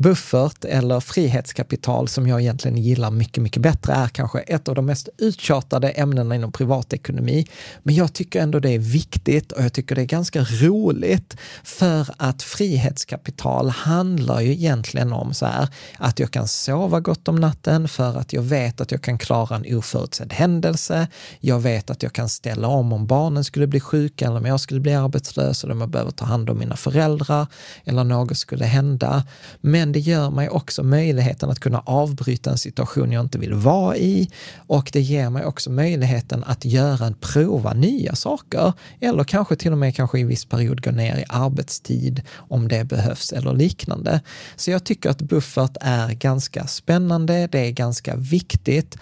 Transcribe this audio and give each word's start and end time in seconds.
Buffert 0.00 0.64
eller 0.64 1.00
frihetskapital 1.00 2.08
som 2.08 2.26
jag 2.26 2.40
egentligen 2.40 2.76
gillar 2.76 3.10
mycket, 3.10 3.42
mycket 3.42 3.62
bättre 3.62 3.92
är 3.92 4.08
kanske 4.08 4.40
ett 4.40 4.68
av 4.68 4.74
de 4.74 4.86
mest 4.86 5.08
uttjatade 5.18 5.88
ämnena 5.88 6.34
inom 6.34 6.52
privatekonomi. 6.52 7.46
Men 7.82 7.94
jag 7.94 8.12
tycker 8.12 8.40
ändå 8.40 8.60
det 8.60 8.70
är 8.70 8.78
viktigt 8.78 9.52
och 9.52 9.62
jag 9.62 9.72
tycker 9.72 9.94
det 9.94 10.02
är 10.02 10.06
ganska 10.06 10.42
roligt 10.42 11.36
för 11.64 12.08
att 12.16 12.42
frihetskapital 12.42 13.68
handlar 13.70 14.40
ju 14.40 14.52
egentligen 14.52 15.12
om 15.12 15.34
så 15.34 15.46
här 15.46 15.68
att 15.98 16.18
jag 16.18 16.30
kan 16.30 16.48
sova 16.48 17.00
gott 17.00 17.28
om 17.28 17.36
natten 17.36 17.88
för 17.88 18.18
att 18.18 18.32
jag 18.32 18.42
vet 18.42 18.80
att 18.80 18.90
jag 18.90 19.02
kan 19.02 19.18
klara 19.18 19.56
en 19.56 19.76
oförutsedd 19.76 20.32
händelse. 20.32 21.08
Jag 21.40 21.60
vet 21.60 21.90
att 21.90 22.02
jag 22.02 22.12
kan 22.12 22.28
ställa 22.28 22.68
om 22.68 22.92
om 22.92 23.06
barnen 23.06 23.44
skulle 23.44 23.66
bli 23.66 23.80
sjuka 23.80 24.26
eller 24.26 24.36
om 24.36 24.46
jag 24.46 24.60
skulle 24.60 24.80
bli 24.80 24.94
arbetslös 24.94 25.64
eller 25.64 25.74
om 25.74 25.80
jag 25.80 25.90
behöver 25.90 26.10
ta 26.12 26.24
hand 26.24 26.50
om 26.50 26.58
mina 26.58 26.76
föräldrar 26.76 27.46
eller 27.84 28.04
något 28.04 28.38
skulle 28.38 28.64
hända. 28.64 29.24
Men 29.60 29.85
men 29.86 29.92
det 29.92 30.00
gör 30.00 30.30
mig 30.30 30.48
också 30.48 30.82
möjligheten 30.82 31.50
att 31.50 31.60
kunna 31.60 31.82
avbryta 31.86 32.50
en 32.50 32.58
situation 32.58 33.12
jag 33.12 33.24
inte 33.24 33.38
vill 33.38 33.54
vara 33.54 33.96
i. 33.96 34.30
Och 34.56 34.90
det 34.92 35.00
ger 35.00 35.30
mig 35.30 35.44
också 35.44 35.70
möjligheten 35.70 36.44
att 36.44 36.64
göra 36.64 37.06
en 37.06 37.14
prova 37.14 37.74
nya 37.74 38.14
saker. 38.14 38.72
Eller 39.00 39.24
kanske 39.24 39.56
till 39.56 39.72
och 39.72 39.78
med 39.78 39.96
kanske 39.96 40.18
i 40.18 40.24
viss 40.24 40.44
period 40.44 40.84
gå 40.84 40.90
ner 40.90 41.16
i 41.16 41.24
arbetstid 41.28 42.22
om 42.36 42.68
det 42.68 42.84
behövs 42.84 43.32
eller 43.32 43.54
liknande. 43.54 44.20
Så 44.56 44.70
jag 44.70 44.84
tycker 44.84 45.10
att 45.10 45.22
buffert 45.22 45.76
är 45.80 46.08
ganska 46.12 46.66
spännande, 46.66 47.48
det 47.52 47.66
är 47.66 47.70
ganska 47.70 48.16
viktigt 48.16 48.96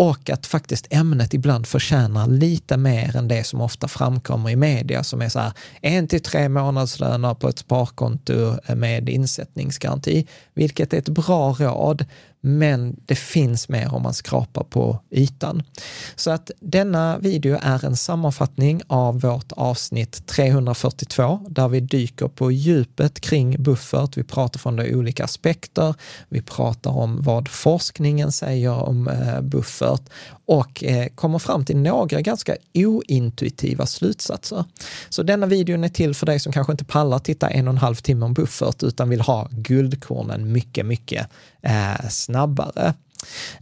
och 0.00 0.30
att 0.30 0.46
faktiskt 0.46 0.86
ämnet 0.90 1.34
ibland 1.34 1.66
förtjänar 1.66 2.26
lite 2.26 2.76
mer 2.76 3.16
än 3.16 3.28
det 3.28 3.44
som 3.44 3.60
ofta 3.60 3.88
framkommer 3.88 4.50
i 4.50 4.56
media 4.56 5.04
som 5.04 5.22
är 5.22 5.28
så 5.28 5.38
här 5.38 5.52
en 5.80 6.08
till 6.08 6.22
tre 6.22 6.48
månadslöner 6.48 7.34
på 7.34 7.48
ett 7.48 7.58
sparkonto 7.58 8.56
med 8.74 9.08
insättningsgaranti, 9.08 10.26
vilket 10.54 10.94
är 10.94 10.98
ett 10.98 11.08
bra 11.08 11.52
råd, 11.58 12.04
men 12.40 12.96
det 13.06 13.14
finns 13.14 13.68
mer 13.68 13.94
om 13.94 14.02
man 14.02 14.14
skrapar 14.14 14.64
på 14.64 15.00
ytan. 15.10 15.62
Så 16.16 16.30
att 16.30 16.50
denna 16.60 17.18
video 17.18 17.58
är 17.62 17.84
en 17.84 17.96
sammanfattning 17.96 18.82
av 18.86 19.20
vårt 19.20 19.52
avsnitt 19.52 20.26
342 20.26 21.40
där 21.48 21.68
vi 21.68 21.80
dyker 21.80 22.28
på 22.28 22.52
djupet 22.52 23.20
kring 23.20 23.62
buffert. 23.62 24.16
Vi 24.16 24.22
pratar 24.22 24.58
från 24.58 24.76
de 24.76 24.94
olika 24.94 25.24
aspekter. 25.24 25.94
Vi 26.28 26.42
pratar 26.42 26.90
om 26.90 27.22
vad 27.22 27.48
forskningen 27.48 28.32
säger 28.32 28.72
om 28.72 29.08
eh, 29.08 29.40
buffert 29.40 30.02
och 30.50 30.84
eh, 30.84 31.06
kommer 31.14 31.38
fram 31.38 31.64
till 31.64 31.76
några 31.76 32.20
ganska 32.20 32.56
ointuitiva 32.74 33.86
slutsatser. 33.86 34.64
Så 35.08 35.22
denna 35.22 35.46
videon 35.46 35.84
är 35.84 35.88
till 35.88 36.14
för 36.14 36.26
dig 36.26 36.40
som 36.40 36.52
kanske 36.52 36.72
inte 36.72 36.84
pallar 36.84 37.18
titta 37.18 37.50
en 37.50 37.68
och 37.68 37.74
en 37.74 37.78
halv 37.78 37.94
timme 37.94 38.24
om 38.24 38.34
buffert 38.34 38.82
utan 38.82 39.08
vill 39.08 39.20
ha 39.20 39.48
guldkornen 39.50 40.52
mycket, 40.52 40.86
mycket 40.86 41.28
eh, 41.62 42.08
snabbare. 42.30 42.94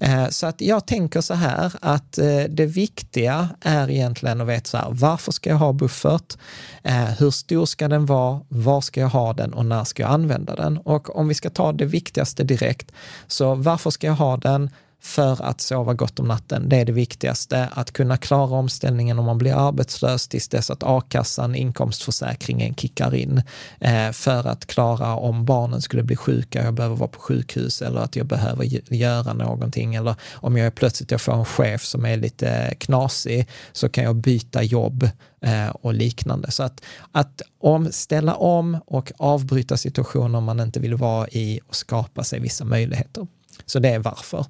Eh, 0.01 0.29
så 0.29 0.47
att 0.47 0.61
jag 0.61 0.87
tänker 0.87 1.21
så 1.21 1.35
här 1.35 1.73
att 1.81 2.19
eh, 2.19 2.43
det 2.49 2.67
viktiga 2.67 3.49
är 3.61 3.91
egentligen 3.91 4.41
att 4.41 4.49
veta 4.49 4.65
så 4.65 4.77
här, 4.77 4.89
varför 4.91 5.33
ska 5.33 5.51
jag 5.51 5.57
ha 5.57 5.73
buffert? 5.73 6.39
Eh, 6.83 7.05
hur 7.19 7.31
stor 7.31 7.67
ska 7.67 7.89
den 7.89 8.07
vara? 8.07 8.41
Var 8.49 8.81
ska 8.81 9.01
jag 9.01 9.09
ha 9.09 9.33
den 9.33 9.53
och 9.53 9.67
när 9.67 9.85
ska 9.85 10.03
jag 10.03 10.13
använda 10.13 10.57
den? 10.57 10.79
Och 10.79 11.17
om 11.17 11.29
vi 11.29 11.35
ska 11.35 11.51
ta 11.51 11.73
det 11.73 11.85
viktigaste 11.85 12.45
direkt, 12.45 12.93
så 13.27 13.55
varför 13.55 13.91
ska 13.91 14.07
jag 14.07 14.15
ha 14.15 14.37
den? 14.37 14.71
För 15.01 15.43
att 15.43 15.61
sova 15.61 15.95
gott 15.95 16.21
om 16.21 16.29
natten. 16.29 16.69
Det 16.69 16.77
är 16.77 16.85
det 16.85 16.93
viktigaste. 16.93 17.69
Att 17.73 17.93
kunna 17.93 18.17
klara 18.17 18.57
omställningen 18.57 19.19
om 19.19 19.25
man 19.25 19.39
blir 19.39 19.69
arbetslös 19.69 20.29
tills 20.29 20.49
dess 20.49 20.71
att 20.71 20.83
a-kassan, 20.83 21.55
inkomstförsäkringen 21.55 22.75
kickar 22.75 23.15
in. 23.15 23.43
Eh, 23.81 24.11
för 24.13 24.47
att 24.47 24.67
klara 24.67 25.15
om 25.15 25.45
barnen 25.45 25.83
skulle 25.83 26.03
bli 26.03 26.17
sjuka, 26.17 26.65
jag 26.65 26.75
behöver 26.75 26.97
vara 26.97 27.09
på 27.09 27.21
sjukhus 27.21 27.83
eller 27.83 28.01
att 28.01 28.17
jag 28.17 28.27
behöver 28.27 28.65
göra 28.95 29.33
någonting. 29.33 29.95
Eller 29.95 30.15
om 30.35 30.57
jag 30.57 30.75
plötsligt 30.75 31.11
jag 31.11 31.21
får 31.21 31.33
en 31.33 31.45
chef 31.45 31.85
som 31.85 32.07
är 32.07 32.17
lite 32.17 32.75
knasig 32.79 33.49
så 33.73 33.89
kan 33.89 34.05
jag 34.05 34.17
byta 34.17 34.63
jobb 34.63 35.11
eh, 35.41 35.69
och 35.69 35.95
liknande. 35.95 36.51
Så 36.51 36.63
att, 36.63 36.83
att 37.13 37.43
om, 37.61 37.93
ställa 37.93 38.35
om 38.35 38.79
och 38.87 39.13
avbryta 39.19 39.77
situationer 39.77 40.41
man 40.41 40.61
inte 40.61 40.81
vill 40.81 40.95
vara 40.95 41.29
i 41.29 41.61
och 41.67 41.77
skapa 41.77 42.25
sig 42.25 42.41
vissa 42.41 42.65
möjligheter. 42.65 43.27
Så 43.67 43.79
det 43.79 43.89
är 43.89 43.99
varför. 43.99 44.47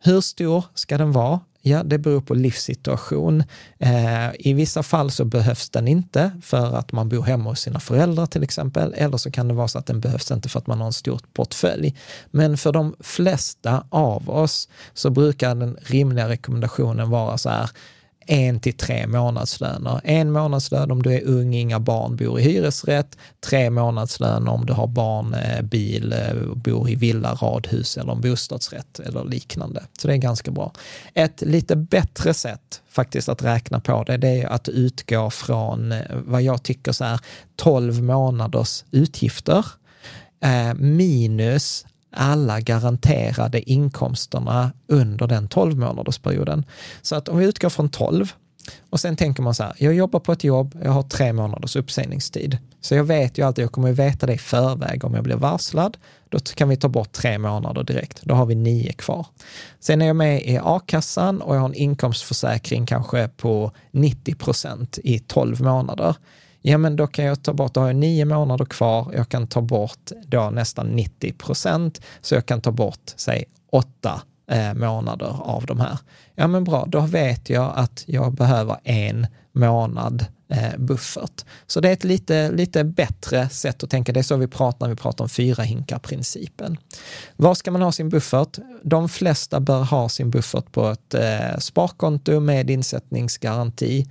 Hur 0.00 0.20
stor 0.20 0.64
ska 0.74 0.98
den 0.98 1.12
vara? 1.12 1.40
Ja, 1.62 1.82
det 1.82 1.98
beror 1.98 2.20
på 2.20 2.34
livssituation. 2.34 3.44
Eh, 3.78 4.30
I 4.38 4.52
vissa 4.52 4.82
fall 4.82 5.10
så 5.10 5.24
behövs 5.24 5.70
den 5.70 5.88
inte 5.88 6.30
för 6.42 6.76
att 6.76 6.92
man 6.92 7.08
bor 7.08 7.22
hemma 7.22 7.50
hos 7.50 7.60
sina 7.60 7.80
föräldrar 7.80 8.26
till 8.26 8.42
exempel, 8.42 8.94
eller 8.96 9.16
så 9.16 9.30
kan 9.30 9.48
det 9.48 9.54
vara 9.54 9.68
så 9.68 9.78
att 9.78 9.86
den 9.86 10.00
behövs 10.00 10.30
inte 10.30 10.48
för 10.48 10.58
att 10.58 10.66
man 10.66 10.78
har 10.78 10.86
en 10.86 10.92
stor 10.92 11.20
portfölj. 11.32 11.96
Men 12.30 12.56
för 12.56 12.72
de 12.72 12.94
flesta 13.00 13.84
av 13.90 14.30
oss 14.30 14.68
så 14.94 15.10
brukar 15.10 15.54
den 15.54 15.76
rimliga 15.82 16.28
rekommendationen 16.28 17.10
vara 17.10 17.38
så 17.38 17.50
här, 17.50 17.70
en 18.28 18.60
till 18.60 18.76
tre 18.76 19.06
månadslöner. 19.06 20.00
En 20.04 20.32
månadslön 20.32 20.90
om 20.90 21.02
du 21.02 21.14
är 21.14 21.24
ung, 21.24 21.54
inga 21.54 21.80
barn, 21.80 22.16
bor 22.16 22.40
i 22.40 22.42
hyresrätt. 22.42 23.18
Tre 23.40 23.70
månadslöner 23.70 24.52
om 24.52 24.66
du 24.66 24.72
har 24.72 24.86
barn, 24.86 25.34
eh, 25.34 25.62
bil, 25.62 26.12
eh, 26.12 26.34
bor 26.54 26.90
i 26.90 26.94
villa, 26.94 27.34
radhus 27.34 27.96
eller 27.96 28.12
en 28.12 28.20
bostadsrätt 28.20 29.00
eller 29.00 29.24
liknande. 29.24 29.84
Så 29.98 30.08
det 30.08 30.14
är 30.14 30.18
ganska 30.18 30.50
bra. 30.50 30.72
Ett 31.14 31.40
lite 31.40 31.76
bättre 31.76 32.34
sätt 32.34 32.82
faktiskt 32.88 33.28
att 33.28 33.42
räkna 33.42 33.80
på 33.80 34.04
det, 34.04 34.16
det 34.16 34.28
är 34.28 34.46
att 34.46 34.68
utgå 34.68 35.30
från 35.30 35.92
eh, 35.92 36.00
vad 36.10 36.42
jag 36.42 36.62
tycker 36.62 36.92
så 36.92 37.04
här 37.04 37.20
12 37.56 38.02
månaders 38.02 38.84
utgifter 38.90 39.64
minus 40.76 41.86
alla 42.10 42.60
garanterade 42.60 43.70
inkomsterna 43.70 44.72
under 44.86 45.26
den 45.26 45.48
12 45.48 45.78
månadersperioden. 45.78 46.64
Så 47.02 47.16
att 47.16 47.28
om 47.28 47.38
vi 47.38 47.46
utgår 47.46 47.70
från 47.70 47.88
12 47.88 48.32
och 48.90 49.00
sen 49.00 49.16
tänker 49.16 49.42
man 49.42 49.54
så 49.54 49.62
här, 49.62 49.72
jag 49.78 49.94
jobbar 49.94 50.20
på 50.20 50.32
ett 50.32 50.44
jobb, 50.44 50.78
jag 50.82 50.90
har 50.90 51.02
tre 51.02 51.32
månaders 51.32 51.76
uppsägningstid. 51.76 52.58
Så 52.80 52.94
jag 52.94 53.04
vet 53.04 53.38
ju 53.38 53.46
alltid, 53.46 53.64
jag 53.64 53.72
kommer 53.72 53.92
veta 53.92 54.26
det 54.26 54.34
i 54.34 54.38
förväg 54.38 55.04
om 55.04 55.14
jag 55.14 55.24
blir 55.24 55.36
varslad. 55.36 55.96
Då 56.28 56.38
kan 56.38 56.68
vi 56.68 56.76
ta 56.76 56.88
bort 56.88 57.12
tre 57.12 57.38
månader 57.38 57.82
direkt. 57.82 58.22
Då 58.22 58.34
har 58.34 58.46
vi 58.46 58.54
nio 58.54 58.92
kvar. 58.92 59.26
Sen 59.80 60.02
är 60.02 60.06
jag 60.06 60.16
med 60.16 60.42
i 60.42 60.58
a-kassan 60.62 61.40
och 61.40 61.56
jag 61.56 61.60
har 61.60 61.68
en 61.68 61.74
inkomstförsäkring 61.74 62.86
kanske 62.86 63.28
på 63.28 63.72
90 63.90 64.34
procent 64.34 64.98
i 65.04 65.18
12 65.18 65.60
månader 65.60 66.16
ja 66.62 66.78
men 66.78 66.96
då 66.96 67.06
kan 67.06 67.24
jag 67.24 67.42
ta 67.42 67.52
bort, 67.52 67.74
då 67.74 67.80
har 67.80 67.86
jag 67.86 67.96
nio 67.96 68.24
månader 68.24 68.64
kvar, 68.64 69.12
jag 69.14 69.28
kan 69.28 69.46
ta 69.46 69.60
bort 69.60 70.10
då 70.26 70.50
nästan 70.50 70.86
90 70.86 71.32
procent, 71.32 72.00
så 72.20 72.34
jag 72.34 72.46
kan 72.46 72.60
ta 72.60 72.70
bort, 72.70 73.12
säg 73.16 73.44
åtta 73.72 74.22
eh, 74.50 74.74
månader 74.74 75.36
av 75.42 75.66
de 75.66 75.80
här. 75.80 75.98
Ja 76.34 76.46
men 76.46 76.64
bra, 76.64 76.84
då 76.88 77.00
vet 77.00 77.50
jag 77.50 77.72
att 77.76 78.04
jag 78.06 78.32
behöver 78.32 78.76
en 78.84 79.26
månad 79.52 80.20
eh, 80.20 80.26
Eh, 80.50 80.78
buffert. 80.78 81.44
Så 81.66 81.80
det 81.80 81.88
är 81.88 81.92
ett 81.92 82.04
lite, 82.04 82.50
lite 82.50 82.84
bättre 82.84 83.48
sätt 83.48 83.82
att 83.82 83.90
tänka. 83.90 84.12
Det 84.12 84.20
är 84.20 84.24
så 84.24 84.36
vi 84.36 84.46
pratar 84.46 84.86
när 84.86 84.94
vi 84.94 85.00
pratar 85.00 85.24
om 85.24 85.28
fyra 85.28 85.62
hinkar-principen. 85.62 86.76
Var 87.36 87.54
ska 87.54 87.70
man 87.70 87.82
ha 87.82 87.92
sin 87.92 88.08
buffert? 88.08 88.58
De 88.82 89.08
flesta 89.08 89.60
bör 89.60 89.82
ha 89.82 90.08
sin 90.08 90.30
buffert 90.30 90.72
på 90.72 90.88
ett 90.88 91.14
eh, 91.14 91.58
sparkonto 91.58 92.40
med 92.40 92.70
insättningsgaranti. 92.70 94.06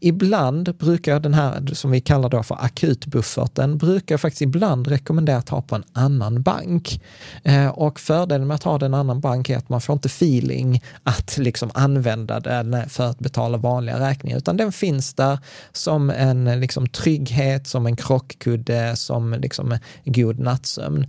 Ibland 0.00 0.76
brukar 0.76 1.12
jag 1.12 1.22
den 1.22 1.34
här, 1.34 1.74
som 1.74 1.90
vi 1.90 2.00
kallar 2.00 2.28
då 2.28 2.42
för 2.42 2.64
akutbufferten, 2.64 3.78
brukar 3.78 4.12
jag 4.12 4.20
faktiskt 4.20 4.42
ibland 4.42 4.88
rekommendera 4.88 5.36
att 5.36 5.48
ha 5.48 5.62
på 5.62 5.74
en 5.74 5.84
annan 5.92 6.42
bank. 6.42 7.02
Eh, 7.42 7.68
och 7.68 8.00
fördelen 8.00 8.46
med 8.46 8.54
att 8.54 8.62
ha 8.62 8.78
den 8.78 8.94
annan 8.94 9.20
bank 9.20 9.50
är 9.50 9.56
att 9.56 9.68
man 9.68 9.80
får 9.80 9.92
inte 9.92 10.08
feeling 10.08 10.82
att 11.02 11.38
liksom 11.38 11.70
använda 11.74 12.40
den 12.40 12.88
för 12.88 13.10
att 13.10 13.18
betala 13.18 13.58
vanliga 13.58 14.00
räkningar, 14.00 14.38
utan 14.38 14.56
den 14.56 14.72
finns 14.72 15.14
där 15.14 15.38
som 15.82 16.10
en 16.10 16.60
liksom, 16.60 16.86
trygghet, 16.86 17.66
som 17.66 17.86
en 17.86 17.96
krockkudde, 17.96 18.96
som 18.96 19.32
liksom, 19.32 19.78
god 20.04 20.38
nattsömn. 20.38 21.06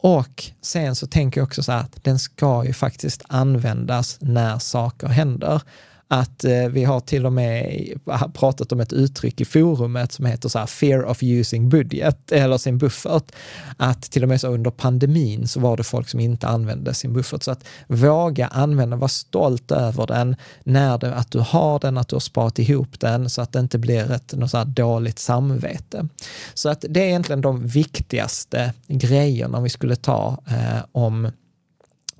Och 0.00 0.44
sen 0.62 0.94
så 0.94 1.06
tänker 1.06 1.40
jag 1.40 1.46
också 1.46 1.62
så 1.62 1.72
här 1.72 1.80
att 1.80 2.04
den 2.04 2.18
ska 2.18 2.64
ju 2.64 2.72
faktiskt 2.72 3.22
användas 3.28 4.18
när 4.20 4.58
saker 4.58 5.06
händer 5.06 5.62
att 6.08 6.44
eh, 6.44 6.68
vi 6.68 6.84
har 6.84 7.00
till 7.00 7.26
och 7.26 7.32
med 7.32 7.88
pratat 8.34 8.72
om 8.72 8.80
ett 8.80 8.92
uttryck 8.92 9.40
i 9.40 9.44
forumet 9.44 10.12
som 10.12 10.26
heter 10.26 10.48
så 10.48 10.58
här 10.58 10.66
fear 10.66 11.04
of 11.04 11.22
using 11.22 11.68
budget 11.68 12.32
eller 12.32 12.58
sin 12.58 12.78
buffert. 12.78 13.32
Att 13.76 14.02
till 14.02 14.22
och 14.22 14.28
med 14.28 14.40
så 14.40 14.48
under 14.48 14.70
pandemin 14.70 15.48
så 15.48 15.60
var 15.60 15.76
det 15.76 15.84
folk 15.84 16.08
som 16.08 16.20
inte 16.20 16.48
använde 16.48 16.94
sin 16.94 17.12
buffert. 17.12 17.42
Så 17.42 17.50
att 17.50 17.64
våga 17.86 18.46
använda, 18.46 18.96
var 18.96 19.08
stolt 19.08 19.70
över 19.70 20.06
den, 20.06 20.36
när 20.64 20.98
det, 20.98 21.14
att 21.14 21.30
du 21.30 21.38
har 21.38 21.78
den, 21.78 21.98
att 21.98 22.08
du 22.08 22.14
har 22.14 22.20
sparat 22.20 22.58
ihop 22.58 23.00
den 23.00 23.30
så 23.30 23.42
att 23.42 23.52
det 23.52 23.58
inte 23.58 23.78
blir 23.78 24.10
ett 24.12 24.34
något 24.34 24.50
så 24.50 24.64
dåligt 24.64 25.18
samvete. 25.18 26.08
Så 26.54 26.68
att 26.68 26.84
det 26.88 27.00
är 27.00 27.06
egentligen 27.06 27.40
de 27.40 27.66
viktigaste 27.66 28.72
grejerna 28.86 29.60
vi 29.60 29.68
skulle 29.68 29.96
ta 29.96 30.42
eh, 30.46 30.84
om 30.92 31.28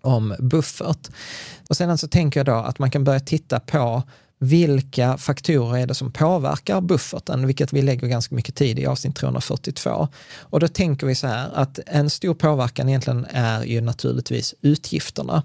om 0.08 0.34
buffert. 0.38 1.08
Och 1.68 1.76
sedan 1.76 1.98
så 1.98 2.08
tänker 2.08 2.40
jag 2.40 2.46
då 2.46 2.54
att 2.54 2.78
man 2.78 2.90
kan 2.90 3.04
börja 3.04 3.20
titta 3.20 3.60
på 3.60 4.02
vilka 4.40 5.18
faktorer 5.18 5.78
är 5.78 5.86
det 5.86 5.94
som 5.94 6.12
påverkar 6.12 6.80
bufferten, 6.80 7.46
vilket 7.46 7.72
vi 7.72 7.82
lägger 7.82 8.08
ganska 8.08 8.34
mycket 8.34 8.54
tid 8.54 8.78
i 8.78 8.86
avsnitt 8.86 9.16
342. 9.16 10.08
Och 10.40 10.60
då 10.60 10.68
tänker 10.68 11.06
vi 11.06 11.14
så 11.14 11.26
här 11.26 11.50
att 11.54 11.78
en 11.86 12.10
stor 12.10 12.34
påverkan 12.34 12.88
egentligen 12.88 13.26
är 13.30 13.64
ju 13.64 13.80
naturligtvis 13.80 14.54
utgifterna. 14.60 15.42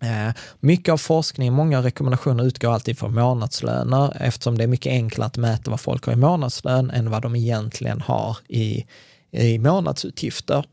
Eh, 0.00 0.34
mycket 0.60 0.92
av 0.92 0.98
forskning, 0.98 1.52
många 1.52 1.82
rekommendationer 1.82 2.44
utgår 2.44 2.72
alltid 2.74 2.98
från 2.98 3.14
månadslöner 3.14 4.16
eftersom 4.20 4.58
det 4.58 4.64
är 4.64 4.68
mycket 4.68 4.90
enklare 4.90 5.26
att 5.26 5.36
mäta 5.36 5.70
vad 5.70 5.80
folk 5.80 6.06
har 6.06 6.12
i 6.12 6.16
månadslön 6.16 6.90
än 6.90 7.10
vad 7.10 7.22
de 7.22 7.36
egentligen 7.36 8.00
har 8.00 8.38
i, 8.48 8.86
i 9.30 9.58
månadsutgifter. 9.58 10.64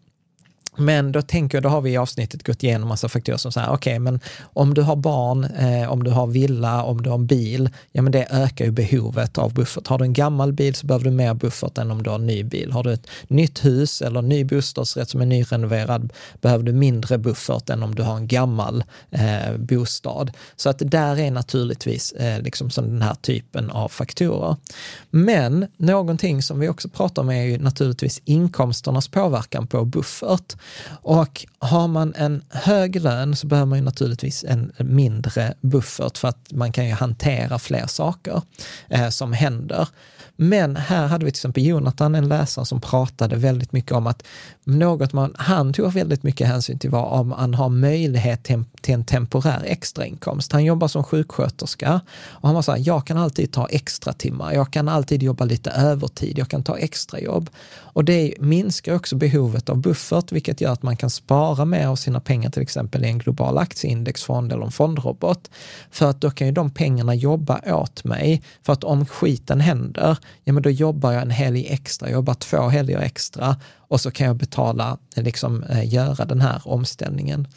Men 0.77 1.11
då 1.11 1.21
tänker 1.21 1.57
jag, 1.57 1.63
då 1.63 1.69
har 1.69 1.81
vi 1.81 1.91
i 1.91 1.97
avsnittet 1.97 2.43
gått 2.43 2.63
igenom 2.63 2.89
massa 2.89 3.09
faktorer 3.09 3.37
som 3.37 3.51
säger, 3.51 3.67
okej, 3.67 3.91
okay, 3.91 3.99
men 3.99 4.19
om 4.41 4.73
du 4.73 4.81
har 4.81 4.95
barn, 4.95 5.43
eh, 5.43 5.91
om 5.91 6.03
du 6.03 6.11
har 6.11 6.27
villa, 6.27 6.83
om 6.83 7.01
du 7.01 7.09
har 7.09 7.17
en 7.17 7.27
bil, 7.27 7.69
ja 7.91 8.01
men 8.01 8.11
det 8.11 8.27
ökar 8.29 8.65
ju 8.65 8.71
behovet 8.71 9.37
av 9.37 9.53
buffert. 9.53 9.87
Har 9.87 9.97
du 9.97 10.05
en 10.05 10.13
gammal 10.13 10.53
bil 10.53 10.75
så 10.75 10.87
behöver 10.87 11.05
du 11.05 11.11
mer 11.11 11.33
buffert 11.33 11.77
än 11.77 11.91
om 11.91 12.03
du 12.03 12.09
har 12.09 12.15
en 12.15 12.27
ny 12.27 12.43
bil. 12.43 12.71
Har 12.71 12.83
du 12.83 12.93
ett 12.93 13.07
nytt 13.27 13.65
hus 13.65 14.01
eller 14.01 14.19
en 14.19 14.29
ny 14.29 14.43
bostadsrätt 14.43 15.09
som 15.09 15.21
är 15.21 15.25
nyrenoverad 15.25 16.13
behöver 16.41 16.63
du 16.63 16.73
mindre 16.73 17.17
buffert 17.17 17.69
än 17.69 17.83
om 17.83 17.95
du 17.95 18.03
har 18.03 18.15
en 18.15 18.27
gammal 18.27 18.83
eh, 19.11 19.57
bostad. 19.57 20.31
Så 20.55 20.69
att 20.69 20.79
det 20.79 20.85
där 20.85 21.19
är 21.19 21.31
naturligtvis 21.31 22.11
eh, 22.11 22.41
liksom 22.41 22.69
som 22.69 22.87
den 22.87 23.01
här 23.01 23.15
typen 23.15 23.69
av 23.69 23.89
faktorer. 23.89 24.55
Men 25.09 25.67
någonting 25.77 26.43
som 26.43 26.59
vi 26.59 26.69
också 26.69 26.89
pratar 26.89 27.21
om 27.21 27.29
är 27.29 27.43
ju 27.43 27.57
naturligtvis 27.57 28.21
inkomsternas 28.25 29.07
påverkan 29.07 29.67
på 29.67 29.85
buffert. 29.85 30.55
Och 31.01 31.45
har 31.59 31.87
man 31.87 32.13
en 32.15 32.43
hög 32.49 33.01
lön 33.01 33.35
så 33.35 33.47
behöver 33.47 33.65
man 33.65 33.79
ju 33.79 33.85
naturligtvis 33.85 34.43
en 34.43 34.71
mindre 34.77 35.53
buffert 35.61 36.17
för 36.17 36.27
att 36.27 36.51
man 36.51 36.71
kan 36.71 36.85
ju 36.87 36.93
hantera 36.93 37.59
fler 37.59 37.87
saker 37.87 38.41
eh, 38.89 39.09
som 39.09 39.33
händer. 39.33 39.87
Men 40.43 40.75
här 40.75 41.07
hade 41.07 41.25
vi 41.25 41.31
till 41.31 41.39
exempel 41.39 41.65
Jonathan, 41.65 42.15
en 42.15 42.27
läsare 42.27 42.65
som 42.65 42.81
pratade 42.81 43.35
väldigt 43.35 43.71
mycket 43.71 43.91
om 43.91 44.07
att 44.07 44.23
något 44.63 45.13
man, 45.13 45.33
han 45.37 45.73
tog 45.73 45.93
väldigt 45.93 46.23
mycket 46.23 46.47
hänsyn 46.47 46.79
till 46.79 46.89
var 46.89 47.05
om 47.05 47.31
han 47.31 47.53
har 47.53 47.69
möjlighet 47.69 48.43
till 48.43 48.55
en, 48.55 48.65
till 48.81 48.93
en 48.93 49.05
temporär 49.05 49.61
extrainkomst. 49.65 50.51
Han 50.51 50.63
jobbar 50.63 50.87
som 50.87 51.03
sjuksköterska 51.03 52.01
och 52.27 52.47
han 52.47 52.55
var 52.55 52.61
så 52.61 52.71
här, 52.71 52.81
jag 52.85 53.07
kan 53.07 53.17
alltid 53.17 53.51
ta 53.51 53.67
extra 53.67 54.13
timmar, 54.13 54.53
jag 54.53 54.73
kan 54.73 54.89
alltid 54.89 55.23
jobba 55.23 55.45
lite 55.45 55.69
övertid, 55.71 56.39
jag 56.39 56.49
kan 56.49 56.63
ta 56.63 56.77
extrajobb. 56.77 57.49
Och 57.93 58.05
det 58.05 58.33
minskar 58.39 58.95
också 58.95 59.15
behovet 59.15 59.69
av 59.69 59.77
buffert, 59.77 60.31
vilket 60.31 60.61
gör 60.61 60.71
att 60.71 60.83
man 60.83 60.97
kan 60.97 61.09
spara 61.09 61.65
mer 61.65 61.87
av 61.87 61.95
sina 61.95 62.19
pengar, 62.19 62.49
till 62.49 62.61
exempel 62.61 63.05
i 63.05 63.07
en 63.07 63.17
global 63.17 63.57
aktieindexfond 63.57 64.53
eller 64.53 64.65
en 64.65 64.71
fondrobot. 64.71 65.49
För 65.91 66.09
att 66.09 66.21
då 66.21 66.29
kan 66.29 66.47
ju 66.47 66.53
de 66.53 66.71
pengarna 66.71 67.15
jobba 67.15 67.59
åt 67.65 68.03
mig. 68.03 68.41
För 68.63 68.73
att 68.73 68.83
om 68.83 69.05
skiten 69.05 69.61
händer, 69.61 70.17
ja 70.43 70.53
men 70.53 70.63
då 70.63 70.69
jobbar 70.69 71.11
jag 71.11 71.21
en 71.21 71.31
helg 71.31 71.67
extra, 71.67 72.07
jag 72.07 72.13
jobbar 72.13 72.33
två 72.33 72.67
helger 72.67 72.99
extra 72.99 73.55
och 73.91 74.01
så 74.01 74.11
kan 74.11 74.27
jag 74.27 74.35
betala, 74.35 74.97
liksom 75.15 75.63
eh, 75.63 75.93
göra 75.93 76.25
den 76.25 76.41
här 76.41 76.61
omställningen. 76.65 77.47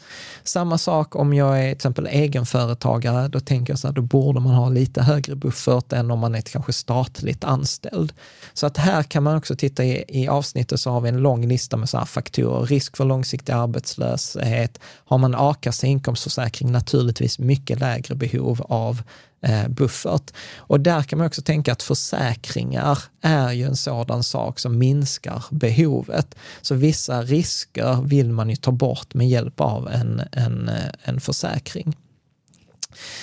Samma 0.43 0.77
sak 0.77 1.15
om 1.15 1.33
jag 1.33 1.59
är 1.59 1.63
till 1.63 1.75
exempel 1.75 2.07
egenföretagare, 2.07 3.27
då 3.27 3.39
tänker 3.39 3.73
jag 3.73 3.79
så 3.79 3.87
här, 3.87 3.93
då 3.93 4.01
borde 4.01 4.39
man 4.39 4.53
ha 4.53 4.69
lite 4.69 5.01
högre 5.01 5.35
buffert 5.35 5.93
än 5.93 6.11
om 6.11 6.19
man 6.19 6.35
är 6.35 6.41
kanske 6.41 6.73
statligt 6.73 7.43
anställd. 7.43 8.13
Så 8.53 8.65
att 8.65 8.77
här 8.77 9.03
kan 9.03 9.23
man 9.23 9.37
också 9.37 9.55
titta 9.55 9.83
i, 9.83 10.03
i 10.07 10.27
avsnittet 10.27 10.79
så 10.79 10.91
har 10.91 11.01
vi 11.01 11.09
en 11.09 11.17
lång 11.17 11.47
lista 11.47 11.77
med 11.77 11.89
så 11.89 11.97
här 11.97 12.05
faktorer, 12.05 12.65
risk 12.65 12.97
för 12.97 13.05
långsiktig 13.05 13.53
arbetslöshet, 13.53 14.79
har 15.05 15.17
man 15.17 15.35
a-kassa 15.35 15.87
inkomstförsäkring 15.87 16.71
naturligtvis 16.71 17.39
mycket 17.39 17.79
lägre 17.79 18.15
behov 18.15 18.61
av 18.69 19.01
eh, 19.45 19.67
buffert. 19.67 20.31
Och 20.57 20.79
där 20.79 21.03
kan 21.03 21.19
man 21.19 21.27
också 21.27 21.41
tänka 21.41 21.71
att 21.71 21.83
försäkringar 21.83 22.99
är 23.21 23.51
ju 23.51 23.65
en 23.65 23.75
sådan 23.75 24.23
sak 24.23 24.59
som 24.59 24.77
minskar 24.77 25.45
behovet. 25.51 26.24
Så 26.61 26.75
vissa 26.75 27.21
risker 27.21 28.01
vill 28.01 28.31
man 28.31 28.49
ju 28.49 28.55
ta 28.55 28.71
bort 28.71 29.13
med 29.13 29.29
hjälp 29.29 29.61
av 29.61 29.89
en, 29.89 30.21
en, 30.31 30.71
en 31.03 31.19
försäkring. 31.19 31.95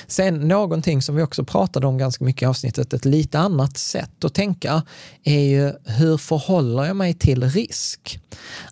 Sen 0.06 0.48
någonting 0.48 1.02
som 1.02 1.16
vi 1.16 1.22
också 1.22 1.44
pratade 1.44 1.86
om 1.86 1.98
ganska 1.98 2.24
mycket 2.24 2.42
i 2.42 2.46
avsnittet, 2.46 2.92
ett 2.92 3.04
lite 3.04 3.38
annat 3.38 3.76
sätt 3.76 4.24
att 4.24 4.34
tänka, 4.34 4.82
är 5.24 5.40
ju 5.40 5.72
hur 5.84 6.16
förhåller 6.16 6.84
jag 6.84 6.96
mig 6.96 7.14
till 7.14 7.50
risk? 7.50 8.20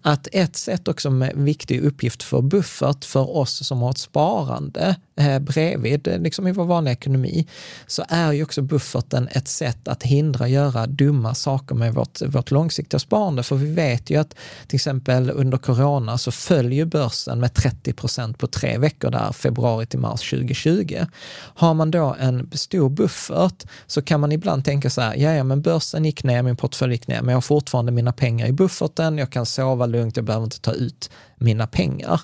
Att 0.02 0.28
ett 0.32 0.56
sätt 0.56 0.88
också 0.88 1.10
med 1.10 1.32
viktig 1.37 1.80
uppgift 1.80 2.22
för 2.22 2.42
buffert 2.42 3.04
för 3.04 3.37
oss 3.37 3.66
som 3.66 3.82
har 3.82 3.90
ett 3.90 3.99
sparande 3.99 4.96
eh, 5.20 5.38
bredvid, 5.38 6.08
eh, 6.08 6.18
liksom 6.18 6.48
i 6.48 6.52
vår 6.52 6.64
vanliga 6.64 6.92
ekonomi, 6.92 7.46
så 7.86 8.04
är 8.08 8.32
ju 8.32 8.42
också 8.42 8.62
bufferten 8.62 9.28
ett 9.32 9.48
sätt 9.48 9.88
att 9.88 10.02
hindra 10.02 10.48
göra 10.48 10.86
dumma 10.86 11.34
saker 11.34 11.74
med 11.74 11.94
vårt, 11.94 12.22
vårt 12.22 12.50
långsiktiga 12.50 12.98
sparande. 12.98 13.42
För 13.42 13.56
vi 13.56 13.74
vet 13.74 14.10
ju 14.10 14.16
att 14.16 14.34
till 14.66 14.76
exempel 14.76 15.30
under 15.30 15.58
corona 15.58 16.18
så 16.18 16.32
följer 16.32 16.84
börsen 16.84 17.40
med 17.40 17.54
30 17.54 17.92
procent 17.92 18.38
på 18.38 18.46
tre 18.46 18.78
veckor 18.78 19.10
där, 19.10 19.32
februari 19.32 19.86
till 19.86 19.98
mars 19.98 20.30
2020. 20.30 21.04
Har 21.54 21.74
man 21.74 21.90
då 21.90 22.16
en 22.20 22.50
stor 22.52 22.88
buffert 22.90 23.64
så 23.86 24.02
kan 24.02 24.20
man 24.20 24.32
ibland 24.32 24.64
tänka 24.64 24.90
så 24.90 25.00
här, 25.00 25.16
ja, 25.16 25.44
men 25.44 25.62
börsen 25.62 26.04
gick 26.04 26.24
ner, 26.24 26.42
min 26.42 26.56
portfölj 26.56 26.92
gick 26.92 27.08
ner, 27.08 27.22
men 27.22 27.28
jag 27.28 27.36
har 27.36 27.40
fortfarande 27.40 27.92
mina 27.92 28.12
pengar 28.12 28.46
i 28.46 28.52
bufferten, 28.52 29.18
jag 29.18 29.30
kan 29.30 29.46
sova 29.46 29.86
lugnt, 29.86 30.16
jag 30.16 30.24
behöver 30.24 30.44
inte 30.44 30.60
ta 30.60 30.72
ut 30.72 31.10
mina 31.40 31.66
pengar. 31.66 32.20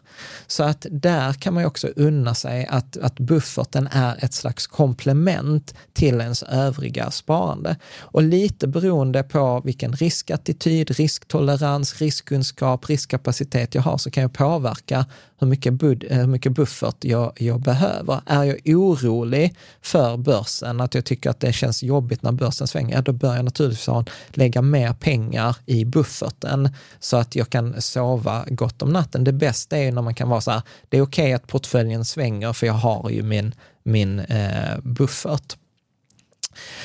Så 0.46 0.62
att 0.62 0.86
där 0.90 1.32
kan 1.32 1.54
man 1.54 1.62
ju 1.62 1.66
också 1.66 1.88
unna 1.96 2.34
sig 2.34 2.66
att, 2.66 2.96
att 2.96 3.18
bufferten 3.18 3.88
är 3.92 4.24
ett 4.24 4.34
slags 4.34 4.66
komplement 4.66 5.74
till 5.92 6.20
ens 6.20 6.42
övriga 6.42 7.10
sparande. 7.10 7.76
Och 7.98 8.22
lite 8.22 8.66
beroende 8.66 9.22
på 9.22 9.62
vilken 9.64 9.92
riskattityd, 9.92 10.90
risktolerans, 10.90 12.00
riskkunskap, 12.00 12.88
riskkapacitet 12.88 13.74
jag 13.74 13.82
har 13.82 13.98
så 13.98 14.10
kan 14.10 14.22
jag 14.22 14.32
påverka 14.32 15.06
hur 15.38 15.46
mycket, 15.46 15.72
bud, 15.72 16.04
eh, 16.10 16.18
hur 16.18 16.26
mycket 16.26 16.52
buffert 16.52 17.04
jag, 17.04 17.32
jag 17.36 17.60
behöver. 17.60 18.20
Är 18.26 18.44
jag 18.44 18.56
orolig 18.64 19.56
för 19.82 20.16
börsen, 20.16 20.80
att 20.80 20.94
jag 20.94 21.04
tycker 21.04 21.30
att 21.30 21.40
det 21.40 21.52
känns 21.52 21.82
jobbigt 21.82 22.22
när 22.22 22.32
börsen 22.32 22.66
svänger, 22.66 23.02
då 23.02 23.12
bör 23.12 23.36
jag 23.36 23.44
naturligtvis 23.44 23.88
lägga 24.28 24.62
mer 24.62 24.92
pengar 24.92 25.56
i 25.66 25.84
bufferten 25.84 26.70
så 27.00 27.16
att 27.16 27.36
jag 27.36 27.50
kan 27.50 27.82
sova 27.82 28.44
gott 28.48 28.82
om 28.82 28.92
natten. 28.92 29.24
Det 29.24 29.32
bästa 29.32 29.78
är 29.78 29.92
när 29.92 30.02
man 30.02 30.14
kan 30.14 30.28
vara 30.28 30.40
så 30.40 30.50
här, 30.50 30.62
det 30.88 30.96
är 30.96 31.02
okej 31.02 31.24
okay 31.24 31.32
att 31.32 31.46
portföljen 31.46 32.04
svänger 32.04 32.52
för 32.52 32.66
jag 32.66 32.74
har 32.74 33.10
ju 33.10 33.22
min, 33.22 33.54
min 33.82 34.20
eh, 34.20 34.78
buffert. 34.82 35.56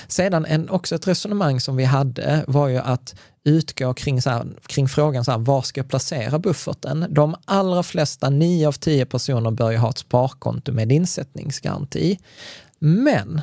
Sedan 0.07 0.45
en, 0.45 0.69
också 0.69 0.95
ett 0.95 1.07
resonemang 1.07 1.59
som 1.59 1.75
vi 1.75 1.83
hade 1.83 2.43
var 2.47 2.67
ju 2.67 2.77
att 2.77 3.15
utgå 3.43 3.93
kring, 3.93 4.21
så 4.21 4.29
här, 4.29 4.45
kring 4.67 4.87
frågan 4.87 5.25
så 5.25 5.31
här, 5.31 5.37
var 5.37 5.61
ska 5.61 5.79
jag 5.79 5.89
placera 5.89 6.39
bufferten? 6.39 7.05
De 7.09 7.35
allra 7.45 7.83
flesta, 7.83 8.29
nio 8.29 8.67
av 8.67 8.71
tio 8.73 9.05
personer 9.05 9.51
bör 9.51 9.71
ju 9.71 9.77
ha 9.77 9.89
ett 9.89 9.97
sparkonto 9.97 10.71
med 10.71 10.91
insättningsgaranti. 10.91 12.19
Men 12.79 13.41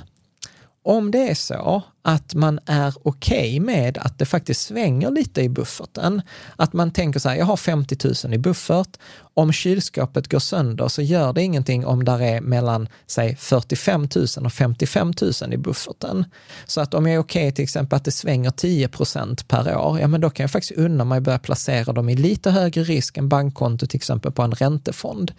om 0.83 1.11
det 1.11 1.31
är 1.31 1.35
så 1.35 1.83
att 2.09 2.35
man 2.35 2.61
är 2.67 2.95
okej 3.03 3.39
okay 3.39 3.61
med 3.61 3.99
att 3.99 4.19
det 4.19 4.25
faktiskt 4.25 4.63
svänger 4.63 5.11
lite 5.11 5.43
i 5.43 5.49
bufferten, 5.49 6.23
att 6.57 6.73
man 6.73 6.91
tänker 6.91 7.21
så 7.21 7.29
här, 7.29 7.37
jag 7.37 7.45
har 7.45 7.57
50 7.57 7.97
000 8.25 8.35
i 8.35 8.39
buffert, 8.39 8.97
om 9.39 9.53
kylskåpet 9.53 10.29
går 10.29 10.39
sönder 10.39 10.89
så 10.89 11.03
gör 11.03 11.33
det 11.33 11.43
ingenting 11.43 11.87
om 11.87 12.05
där 12.05 12.23
är 12.23 12.41
mellan, 12.41 12.89
säg 13.07 13.37
45 13.37 14.09
000 14.17 14.27
och 14.45 14.53
55 14.53 15.13
000 15.43 15.53
i 15.53 15.57
bufferten. 15.57 16.25
Så 16.67 16.81
att 16.81 16.95
om 16.95 17.07
jag 17.07 17.15
är 17.15 17.19
okej 17.19 17.43
okay, 17.43 17.53
till 17.53 17.63
exempel 17.63 17.97
att 17.97 18.05
det 18.05 18.11
svänger 18.11 18.51
10 18.51 18.89
procent 18.89 19.49
per 19.49 19.77
år, 19.77 20.01
ja 20.01 20.09
men 20.09 20.21
då 20.21 20.31
kan 20.31 20.45
jag 20.45 20.51
faktiskt 20.51 20.79
unna 20.79 21.05
mig 21.05 21.21
börja 21.21 21.39
placera 21.39 21.93
dem 21.93 22.09
i 22.09 22.17
lite 22.17 22.51
högre 22.51 22.83
risk 22.83 23.17
än 23.17 23.29
bankkonto 23.29 23.87
till 23.87 23.97
exempel 23.97 24.33
på 24.33 24.43
en 24.43 24.53
räntefond. 24.53 25.33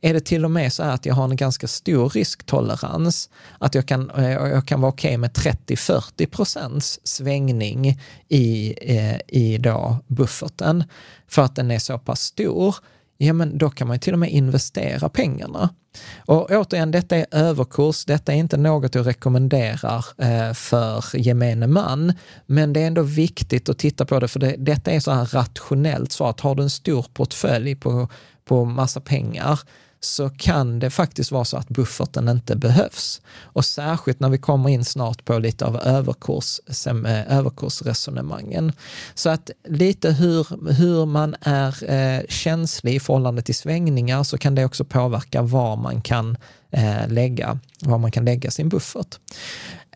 Är 0.00 0.14
det 0.14 0.20
till 0.20 0.44
och 0.44 0.50
med 0.50 0.72
så 0.72 0.82
här 0.82 0.94
att 0.94 1.06
jag 1.06 1.14
har 1.14 1.24
en 1.24 1.36
ganska 1.36 1.68
stor 1.68 2.08
risktolerans, 2.08 3.30
att 3.58 3.74
jag 3.74 3.86
kan, 3.86 4.10
eh, 4.10 4.30
jag 4.30 4.66
kan 4.66 4.80
vara 4.80 4.92
okej 4.92 5.08
okay 5.08 5.18
med 5.18 5.32
30-40 5.32 6.15
procents 6.24 7.00
svängning 7.02 8.00
i, 8.28 8.74
eh, 8.80 9.18
i 9.28 9.58
då 9.58 9.96
bufferten. 10.06 10.84
För 11.28 11.42
att 11.42 11.56
den 11.56 11.70
är 11.70 11.78
så 11.78 11.98
pass 11.98 12.20
stor, 12.20 12.76
ja 13.18 13.32
men 13.32 13.58
då 13.58 13.70
kan 13.70 13.88
man 13.88 13.98
till 13.98 14.12
och 14.12 14.18
med 14.18 14.30
investera 14.30 15.08
pengarna. 15.08 15.70
Och 16.16 16.50
återigen, 16.50 16.90
detta 16.90 17.16
är 17.16 17.26
överkurs, 17.30 18.04
detta 18.04 18.32
är 18.32 18.36
inte 18.36 18.56
något 18.56 18.94
jag 18.94 19.06
rekommenderar 19.06 20.04
eh, 20.18 20.52
för 20.52 21.04
gemene 21.16 21.66
man, 21.66 22.12
men 22.46 22.72
det 22.72 22.80
är 22.80 22.86
ändå 22.86 23.02
viktigt 23.02 23.68
att 23.68 23.78
titta 23.78 24.04
på 24.04 24.20
det, 24.20 24.28
för 24.28 24.40
det, 24.40 24.54
detta 24.58 24.90
är 24.90 25.00
så 25.00 25.10
här 25.10 25.24
rationellt 25.24 26.12
så 26.12 26.26
att 26.26 26.40
har 26.40 26.54
du 26.54 26.62
en 26.62 26.70
stor 26.70 27.06
portfölj 27.14 27.74
på, 27.74 28.08
på 28.44 28.64
massa 28.64 29.00
pengar, 29.00 29.60
så 30.00 30.30
kan 30.30 30.78
det 30.78 30.90
faktiskt 30.90 31.30
vara 31.32 31.44
så 31.44 31.56
att 31.56 31.68
bufferten 31.68 32.28
inte 32.28 32.56
behövs. 32.56 33.22
Och 33.42 33.64
särskilt 33.64 34.20
när 34.20 34.28
vi 34.28 34.38
kommer 34.38 34.68
in 34.68 34.84
snart 34.84 35.24
på 35.24 35.38
lite 35.38 35.64
av 35.64 35.76
överkurs, 35.76 36.60
eh, 36.86 37.36
överkursresonemangen. 37.38 38.72
Så 39.14 39.30
att 39.30 39.50
lite 39.68 40.12
hur, 40.12 40.72
hur 40.72 41.06
man 41.06 41.36
är 41.40 41.90
eh, 41.90 42.22
känslig 42.28 42.94
i 42.94 43.00
förhållande 43.00 43.42
till 43.42 43.54
svängningar 43.54 44.22
så 44.22 44.38
kan 44.38 44.54
det 44.54 44.64
också 44.64 44.84
påverka 44.84 45.42
var 45.42 45.76
man 45.76 46.00
kan 46.00 46.36
eh, 46.70 47.08
lägga, 47.08 47.58
var 47.80 47.98
man 47.98 48.10
kan 48.10 48.24
lägga 48.24 48.50
sin 48.50 48.68
buffert. 48.68 49.18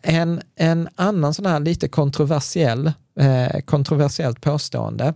En, 0.03 0.41
en 0.55 0.89
annan 0.95 1.33
sån 1.33 1.45
här 1.45 1.59
lite 1.59 1.87
kontroversiell, 1.87 2.91
eh, 3.19 3.59
kontroversiellt 3.65 4.41
påstående 4.41 5.13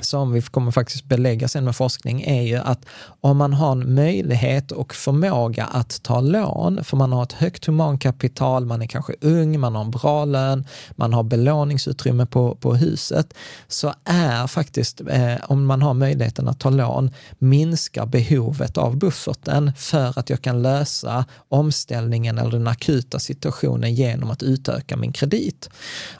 som 0.00 0.32
vi 0.32 0.42
kommer 0.42 0.70
faktiskt 0.70 1.04
belägga 1.04 1.48
sen 1.48 1.64
med 1.64 1.76
forskning, 1.76 2.22
är 2.22 2.42
ju 2.42 2.56
att 2.56 2.86
om 3.20 3.36
man 3.36 3.52
har 3.52 3.72
en 3.72 3.94
möjlighet 3.94 4.72
och 4.72 4.94
förmåga 4.94 5.64
att 5.64 6.02
ta 6.02 6.20
lån, 6.20 6.84
för 6.84 6.96
man 6.96 7.12
har 7.12 7.22
ett 7.22 7.32
högt 7.32 7.66
humankapital, 7.66 8.66
man 8.66 8.82
är 8.82 8.86
kanske 8.86 9.14
ung, 9.20 9.60
man 9.60 9.74
har 9.74 9.84
en 9.84 9.90
bra 9.90 10.24
lön, 10.24 10.66
man 10.96 11.12
har 11.12 11.22
belåningsutrymme 11.22 12.26
på, 12.26 12.54
på 12.54 12.74
huset, 12.74 13.34
så 13.68 13.94
är 14.04 14.46
faktiskt, 14.46 15.00
eh, 15.00 15.34
om 15.48 15.66
man 15.66 15.82
har 15.82 15.94
möjligheten 15.94 16.48
att 16.48 16.60
ta 16.60 16.70
lån, 16.70 17.10
minskar 17.38 18.06
behovet 18.06 18.78
av 18.78 18.96
bufferten 18.96 19.72
för 19.76 20.18
att 20.18 20.30
jag 20.30 20.42
kan 20.42 20.62
lösa 20.62 21.24
omställningen 21.48 22.38
eller 22.38 22.50
den 22.50 22.68
akuta 22.68 23.18
situationen 23.18 23.94
genom 23.94 24.30
att 24.30 24.42
utöka 24.42 24.96
min 24.96 25.12
kredit. 25.12 25.70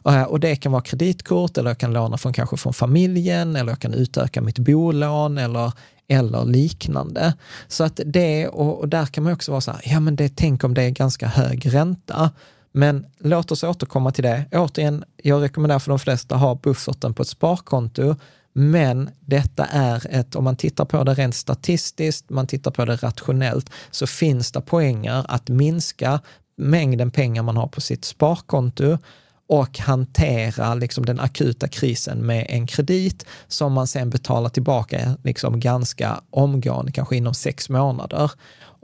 Eh, 0.04 0.22
och 0.22 0.40
det 0.40 0.56
kan 0.56 0.72
vara 0.72 0.82
kreditkort 0.82 1.58
eller 1.58 1.70
jag 1.70 1.78
kan 1.78 1.92
låna 1.92 2.18
från 2.18 2.32
kanske 2.32 2.56
från 2.56 2.74
familjen 2.74 3.56
eller 3.64 3.72
jag 3.72 3.80
kan 3.80 3.94
utöka 3.94 4.40
mitt 4.40 4.58
bolån 4.58 5.38
eller, 5.38 5.72
eller 6.08 6.44
liknande. 6.44 7.34
Så 7.68 7.84
att 7.84 8.00
det, 8.06 8.48
och, 8.48 8.80
och 8.80 8.88
där 8.88 9.06
kan 9.06 9.24
man 9.24 9.32
också 9.32 9.50
vara 9.50 9.60
så 9.60 9.70
här, 9.70 9.80
ja 9.84 10.00
men 10.00 10.16
det, 10.16 10.36
tänk 10.36 10.64
om 10.64 10.74
det 10.74 10.82
är 10.82 10.90
ganska 10.90 11.26
hög 11.26 11.74
ränta. 11.74 12.30
Men 12.72 13.06
låt 13.18 13.52
oss 13.52 13.64
återkomma 13.64 14.10
till 14.12 14.24
det. 14.24 14.44
Återigen, 14.52 15.04
jag 15.22 15.42
rekommenderar 15.42 15.78
för 15.78 15.90
de 15.90 15.98
flesta 15.98 16.34
att 16.34 16.40
ha 16.40 16.54
bufferten 16.54 17.14
på 17.14 17.22
ett 17.22 17.28
sparkonto, 17.28 18.16
men 18.52 19.10
detta 19.20 19.64
är 19.64 20.06
ett, 20.10 20.36
om 20.36 20.44
man 20.44 20.56
tittar 20.56 20.84
på 20.84 21.04
det 21.04 21.14
rent 21.14 21.34
statistiskt, 21.34 22.30
man 22.30 22.46
tittar 22.46 22.70
på 22.70 22.84
det 22.84 22.96
rationellt, 22.96 23.70
så 23.90 24.06
finns 24.06 24.52
det 24.52 24.60
poänger 24.60 25.24
att 25.28 25.48
minska 25.48 26.20
mängden 26.56 27.10
pengar 27.10 27.42
man 27.42 27.56
har 27.56 27.66
på 27.66 27.80
sitt 27.80 28.04
sparkonto 28.04 28.98
och 29.46 29.78
hantera 29.78 30.74
liksom 30.74 31.06
den 31.06 31.20
akuta 31.20 31.68
krisen 31.68 32.26
med 32.26 32.46
en 32.48 32.66
kredit 32.66 33.26
som 33.48 33.72
man 33.72 33.86
sen 33.86 34.10
betalar 34.10 34.48
tillbaka 34.48 35.16
liksom 35.24 35.60
ganska 35.60 36.20
omgående, 36.30 36.92
kanske 36.92 37.16
inom 37.16 37.34
sex 37.34 37.68
månader. 37.68 38.30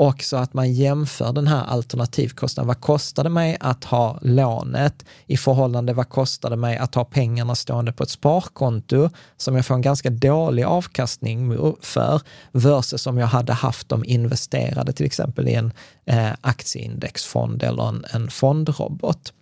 Och 0.00 0.23
så 0.23 0.37
att 0.37 0.55
man 0.55 0.73
jämför 0.73 1.33
den 1.33 1.47
här 1.47 1.64
alternativkostnaden. 1.64 2.67
Vad 2.67 2.81
kostar 2.81 3.25
det 3.25 3.31
mig 3.31 3.57
att 3.61 3.85
ha 3.85 4.19
lånet 4.23 5.05
i 5.26 5.37
förhållande 5.37 5.93
vad 5.93 6.09
kostar 6.09 6.50
det 6.50 6.57
mig 6.57 6.76
att 6.76 6.95
ha 6.95 7.05
pengarna 7.05 7.55
stående 7.55 7.93
på 7.93 8.02
ett 8.02 8.11
sparkonto 8.11 9.11
som 9.37 9.57
jag 9.57 9.67
får 9.67 9.75
en 9.75 9.83
ganska 9.83 10.11
dålig 10.11 10.62
avkastning 10.62 11.57
för 11.81 12.21
versus 12.52 13.07
om 13.07 13.19
jag 13.19 13.26
hade 13.26 13.52
haft 13.52 13.88
dem 13.88 14.05
investerade 14.05 14.93
till 14.93 15.07
exempel 15.07 15.49
i 15.49 15.55
en 15.55 15.73
eh, 16.07 16.31
aktieindexfond 16.40 17.62
eller 17.62 17.88
en, 17.88 18.05
en 18.11 18.31
fondrobot. 18.31 19.33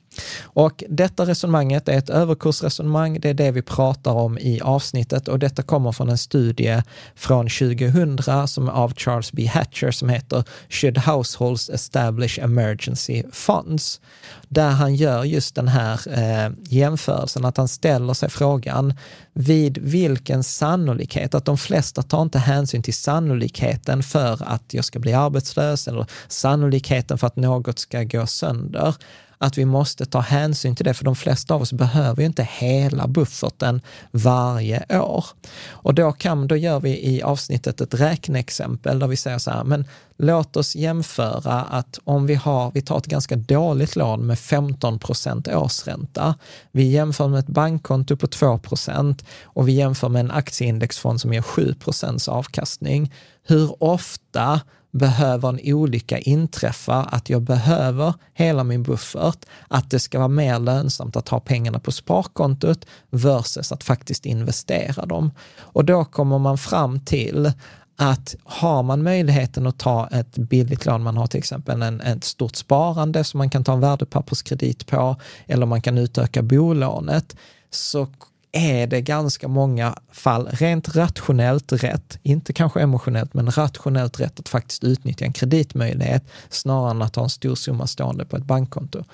Och 0.42 0.84
detta 0.88 1.26
resonemanget 1.26 1.88
är 1.88 1.98
ett 1.98 2.10
överkursresonemang, 2.10 3.20
det 3.20 3.28
är 3.28 3.34
det 3.34 3.50
vi 3.50 3.62
pratar 3.62 4.12
om 4.12 4.38
i 4.38 4.60
avsnittet 4.60 5.28
och 5.28 5.38
detta 5.38 5.62
kommer 5.62 5.92
från 5.92 6.08
en 6.08 6.18
studie 6.18 6.82
från 7.14 7.48
2000 7.48 8.48
som 8.48 8.68
är 8.68 8.72
av 8.72 8.94
Charles 8.94 9.32
B. 9.32 9.46
Hatcher 9.46 9.90
som 9.90 10.08
heter 10.08 10.44
Should 10.68 10.98
Households 10.98 11.70
Establish 11.70 12.38
Emergency 12.38 13.22
Funds? 13.32 14.00
Där 14.48 14.70
han 14.70 14.94
gör 14.94 15.24
just 15.24 15.54
den 15.54 15.68
här 15.68 16.00
eh, 16.18 16.52
jämförelsen, 16.62 17.44
att 17.44 17.56
han 17.56 17.68
ställer 17.68 18.14
sig 18.14 18.30
frågan 18.30 18.94
vid 19.32 19.78
vilken 19.78 20.44
sannolikhet, 20.44 21.34
att 21.34 21.44
de 21.44 21.58
flesta 21.58 22.02
tar 22.02 22.22
inte 22.22 22.38
hänsyn 22.38 22.82
till 22.82 22.94
sannolikheten 22.94 24.02
för 24.02 24.42
att 24.42 24.74
jag 24.74 24.84
ska 24.84 24.98
bli 24.98 25.12
arbetslös 25.12 25.88
eller 25.88 26.06
sannolikheten 26.28 27.18
för 27.18 27.26
att 27.26 27.36
något 27.36 27.78
ska 27.78 28.02
gå 28.02 28.26
sönder 28.26 28.94
att 29.38 29.58
vi 29.58 29.64
måste 29.64 30.06
ta 30.06 30.20
hänsyn 30.20 30.76
till 30.76 30.84
det, 30.84 30.94
för 30.94 31.04
de 31.04 31.16
flesta 31.16 31.54
av 31.54 31.62
oss 31.62 31.72
behöver 31.72 32.22
ju 32.22 32.26
inte 32.26 32.48
hela 32.50 33.06
bufferten 33.06 33.80
varje 34.10 35.00
år. 35.00 35.24
Och 35.68 35.94
då, 35.94 36.12
kan, 36.12 36.48
då 36.48 36.56
gör 36.56 36.80
vi 36.80 37.06
i 37.06 37.22
avsnittet 37.22 37.80
ett 37.80 37.94
räkneexempel 37.94 38.98
där 38.98 39.06
vi 39.06 39.16
säger 39.16 39.38
så 39.38 39.50
här, 39.50 39.64
men 39.64 39.84
låt 40.18 40.56
oss 40.56 40.76
jämföra 40.76 41.62
att 41.62 41.98
om 42.04 42.26
vi 42.26 42.34
har, 42.34 42.70
vi 42.74 42.82
tar 42.82 42.98
ett 42.98 43.06
ganska 43.06 43.36
dåligt 43.36 43.96
lån 43.96 44.26
med 44.26 44.38
15 44.38 44.98
procent 44.98 45.48
årsränta, 45.48 46.34
vi 46.72 46.90
jämför 46.90 47.28
med 47.28 47.38
ett 47.38 47.46
bankkonto 47.46 48.16
på 48.16 48.26
2 48.26 48.58
procent 48.58 49.24
och 49.42 49.68
vi 49.68 49.72
jämför 49.72 50.08
med 50.08 50.20
en 50.20 50.30
aktieindexfond 50.30 51.20
som 51.20 51.32
ger 51.32 51.42
7 51.42 51.74
procents 51.74 52.28
avkastning. 52.28 53.14
Hur 53.42 53.82
ofta 53.82 54.60
behöver 54.98 55.48
en 55.48 55.60
olycka 55.74 56.18
inträffa, 56.18 56.94
att 56.94 57.30
jag 57.30 57.42
behöver 57.42 58.14
hela 58.34 58.64
min 58.64 58.82
buffert, 58.82 59.38
att 59.68 59.90
det 59.90 60.00
ska 60.00 60.18
vara 60.18 60.28
mer 60.28 60.58
lönsamt 60.58 61.16
att 61.16 61.28
ha 61.28 61.40
pengarna 61.40 61.78
på 61.78 61.92
sparkontot 61.92 62.86
versus 63.10 63.72
att 63.72 63.84
faktiskt 63.84 64.26
investera 64.26 65.06
dem. 65.06 65.30
Och 65.58 65.84
då 65.84 66.04
kommer 66.04 66.38
man 66.38 66.58
fram 66.58 67.00
till 67.00 67.52
att 67.96 68.36
har 68.44 68.82
man 68.82 69.02
möjligheten 69.02 69.66
att 69.66 69.78
ta 69.78 70.08
ett 70.08 70.38
billigt 70.38 70.86
lån, 70.86 71.02
man 71.02 71.16
har 71.16 71.26
till 71.26 71.38
exempel 71.38 71.82
en, 71.82 72.00
ett 72.00 72.24
stort 72.24 72.56
sparande 72.56 73.24
som 73.24 73.38
man 73.38 73.50
kan 73.50 73.64
ta 73.64 73.72
en 73.72 73.80
värdepapperskredit 73.80 74.86
på, 74.86 75.16
eller 75.46 75.66
man 75.66 75.82
kan 75.82 75.98
utöka 75.98 76.42
bolånet, 76.42 77.36
så 77.70 78.06
är 78.52 78.86
det 78.86 79.00
ganska 79.00 79.48
många 79.48 79.94
fall 80.12 80.48
rent 80.52 80.96
rationellt 80.96 81.72
rätt, 81.72 82.18
inte 82.22 82.52
kanske 82.52 82.80
emotionellt, 82.80 83.34
men 83.34 83.50
rationellt 83.50 84.20
rätt 84.20 84.40
att 84.40 84.48
faktiskt 84.48 84.84
utnyttja 84.84 85.24
en 85.24 85.32
kreditmöjlighet 85.32 86.24
snarare 86.48 86.90
än 86.90 87.02
att 87.02 87.16
ha 87.16 87.22
en 87.22 87.30
stor 87.30 87.54
summa 87.54 87.86
stående 87.86 88.24
på 88.24 88.36
ett 88.36 88.44
bankkonto. 88.44 89.04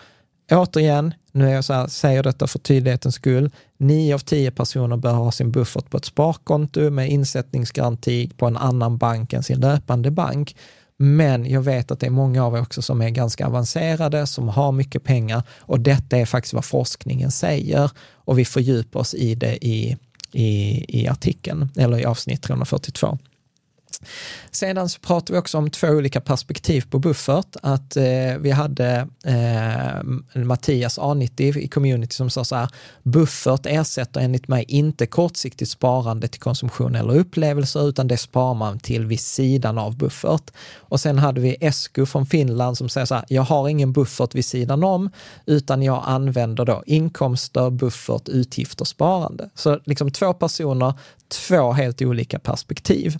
Återigen, 0.50 1.14
nu 1.32 1.48
är 1.48 1.54
jag 1.54 1.64
så 1.64 1.72
här, 1.72 1.86
säger 1.86 2.22
detta 2.22 2.46
för 2.46 2.58
tydlighetens 2.58 3.14
skull, 3.14 3.50
nio 3.76 4.14
av 4.14 4.18
tio 4.18 4.50
personer 4.50 4.96
bör 4.96 5.12
ha 5.12 5.32
sin 5.32 5.52
buffert 5.52 5.90
på 5.90 5.96
ett 5.96 6.04
sparkonto 6.04 6.90
med 6.90 7.10
insättningsgaranti 7.10 8.30
på 8.36 8.46
en 8.46 8.56
annan 8.56 8.98
bank 8.98 9.32
än 9.32 9.42
sin 9.42 9.60
löpande 9.60 10.10
bank. 10.10 10.56
Men 10.98 11.50
jag 11.50 11.62
vet 11.62 11.90
att 11.90 12.00
det 12.00 12.06
är 12.06 12.10
många 12.10 12.44
av 12.44 12.56
er 12.56 12.60
också 12.60 12.82
som 12.82 13.02
är 13.02 13.10
ganska 13.10 13.46
avancerade, 13.46 14.26
som 14.26 14.48
har 14.48 14.72
mycket 14.72 15.04
pengar 15.04 15.42
och 15.60 15.80
detta 15.80 16.16
är 16.16 16.26
faktiskt 16.26 16.54
vad 16.54 16.64
forskningen 16.64 17.30
säger 17.30 17.90
och 18.14 18.38
vi 18.38 18.44
fördjupar 18.44 19.00
oss 19.00 19.14
i 19.14 19.34
det 19.34 19.66
i, 19.66 19.96
i, 20.32 20.84
i 21.00 21.08
artikeln 21.08 21.70
eller 21.76 21.98
i 21.98 22.04
avsnitt 22.04 22.42
342. 22.42 23.18
Sedan 24.50 24.88
så 24.88 25.00
pratar 25.00 25.34
vi 25.34 25.40
också 25.40 25.58
om 25.58 25.70
två 25.70 25.88
olika 25.88 26.20
perspektiv 26.20 26.84
på 26.90 26.98
buffert. 26.98 27.56
Att 27.62 27.96
eh, 27.96 28.04
vi 28.38 28.50
hade 28.50 29.08
eh, 29.24 30.02
Mattias 30.44 30.98
A90 30.98 31.58
i 31.58 31.68
community 31.68 32.14
som 32.14 32.30
sa 32.30 32.44
så 32.44 32.56
här, 32.56 32.68
buffert 33.02 33.66
ersätter 33.66 34.20
enligt 34.20 34.48
mig 34.48 34.64
inte 34.68 35.06
kortsiktigt 35.06 35.70
sparande 35.70 36.28
till 36.28 36.40
konsumtion 36.40 36.94
eller 36.94 37.16
upplevelser, 37.16 37.88
utan 37.88 38.08
det 38.08 38.16
sparar 38.16 38.54
man 38.54 38.78
till 38.78 39.06
vid 39.06 39.20
sidan 39.20 39.78
av 39.78 39.96
buffert. 39.96 40.50
Och 40.78 41.00
sen 41.00 41.18
hade 41.18 41.40
vi 41.40 41.56
Esku 41.60 42.06
från 42.06 42.26
Finland 42.26 42.78
som 42.78 42.88
säger 42.88 43.06
så 43.06 43.14
här, 43.14 43.24
jag 43.28 43.42
har 43.42 43.68
ingen 43.68 43.92
buffert 43.92 44.34
vid 44.34 44.44
sidan 44.44 44.84
om, 44.84 45.10
utan 45.46 45.82
jag 45.82 46.02
använder 46.06 46.64
då 46.64 46.82
inkomster, 46.86 47.70
buffert, 47.70 48.28
utgifter, 48.28 48.84
sparande. 48.84 49.50
Så 49.54 49.80
liksom 49.84 50.10
två 50.10 50.34
personer, 50.34 50.94
två 51.34 51.72
helt 51.72 52.02
olika 52.02 52.38
perspektiv. 52.38 53.18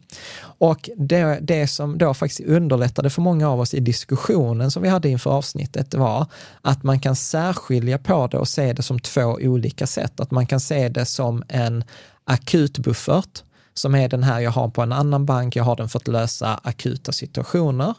Och 0.59 0.91
det, 0.97 1.39
det 1.43 1.67
som 1.67 1.99
då 1.99 2.15
faktiskt 2.15 2.41
underlättade 2.41 3.11
för 3.11 3.23
många 3.23 3.51
av 3.51 3.61
oss 3.61 3.75
i 3.75 3.81
diskussionen 3.81 4.71
som 4.71 4.83
vi 4.83 4.89
hade 4.89 5.09
inför 5.09 5.31
avsnittet 5.31 5.95
var 5.95 6.27
att 6.63 6.83
man 6.83 7.01
kan 7.01 7.17
särskilja 7.17 7.99
på 7.99 8.27
det 8.27 8.39
och 8.39 8.49
se 8.49 8.73
det 8.73 8.83
som 8.83 9.01
två 9.01 9.39
olika 9.41 9.87
sätt. 9.87 10.21
Att 10.21 10.31
man 10.31 10.47
kan 10.47 10.61
se 10.61 10.89
det 10.89 11.07
som 11.07 11.43
en 11.49 11.85
akutbuffert, 12.25 13.43
som 13.75 13.95
är 13.95 14.09
den 14.09 14.23
här 14.23 14.41
jag 14.41 14.51
har 14.51 14.69
på 14.69 14.83
en 14.83 14.93
annan 14.93 15.27
bank, 15.27 15.57
jag 15.57 15.65
har 15.65 15.77
den 15.77 15.89
för 15.89 15.99
att 15.99 16.09
lösa 16.09 16.61
akuta 16.63 17.13
situationer. 17.13 17.95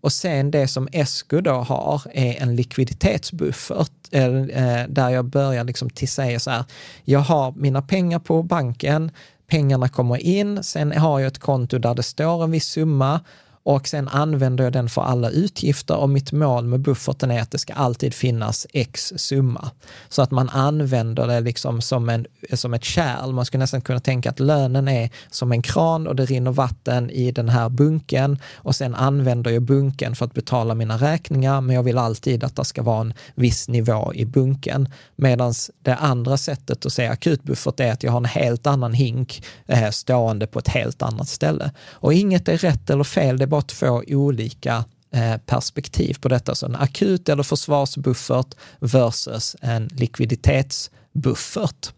Och 0.00 0.12
sen 0.12 0.50
det 0.50 0.68
som 0.68 0.88
Esku 0.92 1.40
då 1.40 1.52
har 1.52 2.02
är 2.12 2.42
en 2.42 2.56
likviditetsbuffert, 2.56 3.92
eh, 4.10 4.24
eh, 4.24 4.88
där 4.88 5.10
jag 5.10 5.24
börjar 5.24 5.64
liksom 5.64 5.90
till 5.90 6.08
säga 6.08 6.40
så 6.40 6.50
här, 6.50 6.64
jag 7.04 7.20
har 7.20 7.52
mina 7.52 7.82
pengar 7.82 8.18
på 8.18 8.42
banken, 8.42 9.10
pengarna 9.50 9.88
kommer 9.88 10.16
in, 10.16 10.64
sen 10.64 10.92
har 10.92 11.20
jag 11.20 11.26
ett 11.26 11.38
konto 11.38 11.78
där 11.78 11.94
det 11.94 12.02
står 12.02 12.44
en 12.44 12.50
viss 12.50 12.68
summa 12.68 13.20
och 13.62 13.88
sen 13.88 14.08
använder 14.08 14.64
jag 14.64 14.72
den 14.72 14.88
för 14.88 15.02
alla 15.02 15.30
utgifter 15.30 15.96
och 15.96 16.08
mitt 16.08 16.32
mål 16.32 16.66
med 16.66 16.80
bufferten 16.80 17.30
är 17.30 17.42
att 17.42 17.50
det 17.50 17.58
ska 17.58 17.72
alltid 17.72 18.14
finnas 18.14 18.66
x 18.72 19.12
summa. 19.16 19.70
Så 20.08 20.22
att 20.22 20.30
man 20.30 20.48
använder 20.48 21.26
det 21.26 21.40
liksom 21.40 21.80
som, 21.80 22.08
en, 22.08 22.26
som 22.52 22.74
ett 22.74 22.84
kärl. 22.84 23.32
Man 23.32 23.44
skulle 23.44 23.62
nästan 23.62 23.80
kunna 23.80 24.00
tänka 24.00 24.30
att 24.30 24.40
lönen 24.40 24.88
är 24.88 25.10
som 25.30 25.52
en 25.52 25.62
kran 25.62 26.06
och 26.06 26.16
det 26.16 26.24
rinner 26.24 26.50
vatten 26.52 27.10
i 27.10 27.32
den 27.32 27.48
här 27.48 27.68
bunken 27.68 28.38
och 28.54 28.76
sen 28.76 28.94
använder 28.94 29.50
jag 29.50 29.62
bunken 29.62 30.14
för 30.14 30.24
att 30.24 30.34
betala 30.34 30.74
mina 30.74 30.96
räkningar, 30.96 31.60
men 31.60 31.76
jag 31.76 31.82
vill 31.82 31.98
alltid 31.98 32.44
att 32.44 32.56
det 32.56 32.64
ska 32.64 32.82
vara 32.82 33.00
en 33.00 33.14
viss 33.34 33.68
nivå 33.68 34.14
i 34.14 34.24
bunken. 34.24 34.88
Medan 35.16 35.54
det 35.82 35.94
andra 35.94 36.36
sättet 36.36 36.86
att 36.86 36.92
se 36.92 37.06
akutbuffert 37.06 37.80
är 37.80 37.92
att 37.92 38.02
jag 38.02 38.12
har 38.12 38.18
en 38.18 38.24
helt 38.24 38.66
annan 38.66 38.92
hink 38.92 39.42
eh, 39.66 39.90
stående 39.90 40.46
på 40.46 40.58
ett 40.58 40.68
helt 40.68 41.02
annat 41.02 41.28
ställe. 41.28 41.70
Och 41.90 42.14
inget 42.14 42.48
är 42.48 42.58
rätt 42.58 42.90
eller 42.90 43.04
fel, 43.04 43.38
det 43.38 43.49
bara 43.50 43.62
två 43.62 44.02
olika 44.08 44.84
eh, 45.10 45.36
perspektiv 45.46 46.16
på 46.20 46.28
detta. 46.28 46.54
Så 46.54 46.66
en 46.66 46.76
akut 46.76 47.28
eller 47.28 47.42
försvarsbuffert 47.42 48.54
versus 48.78 49.56
en 49.60 49.86
likviditetsbuffert. 49.86 51.92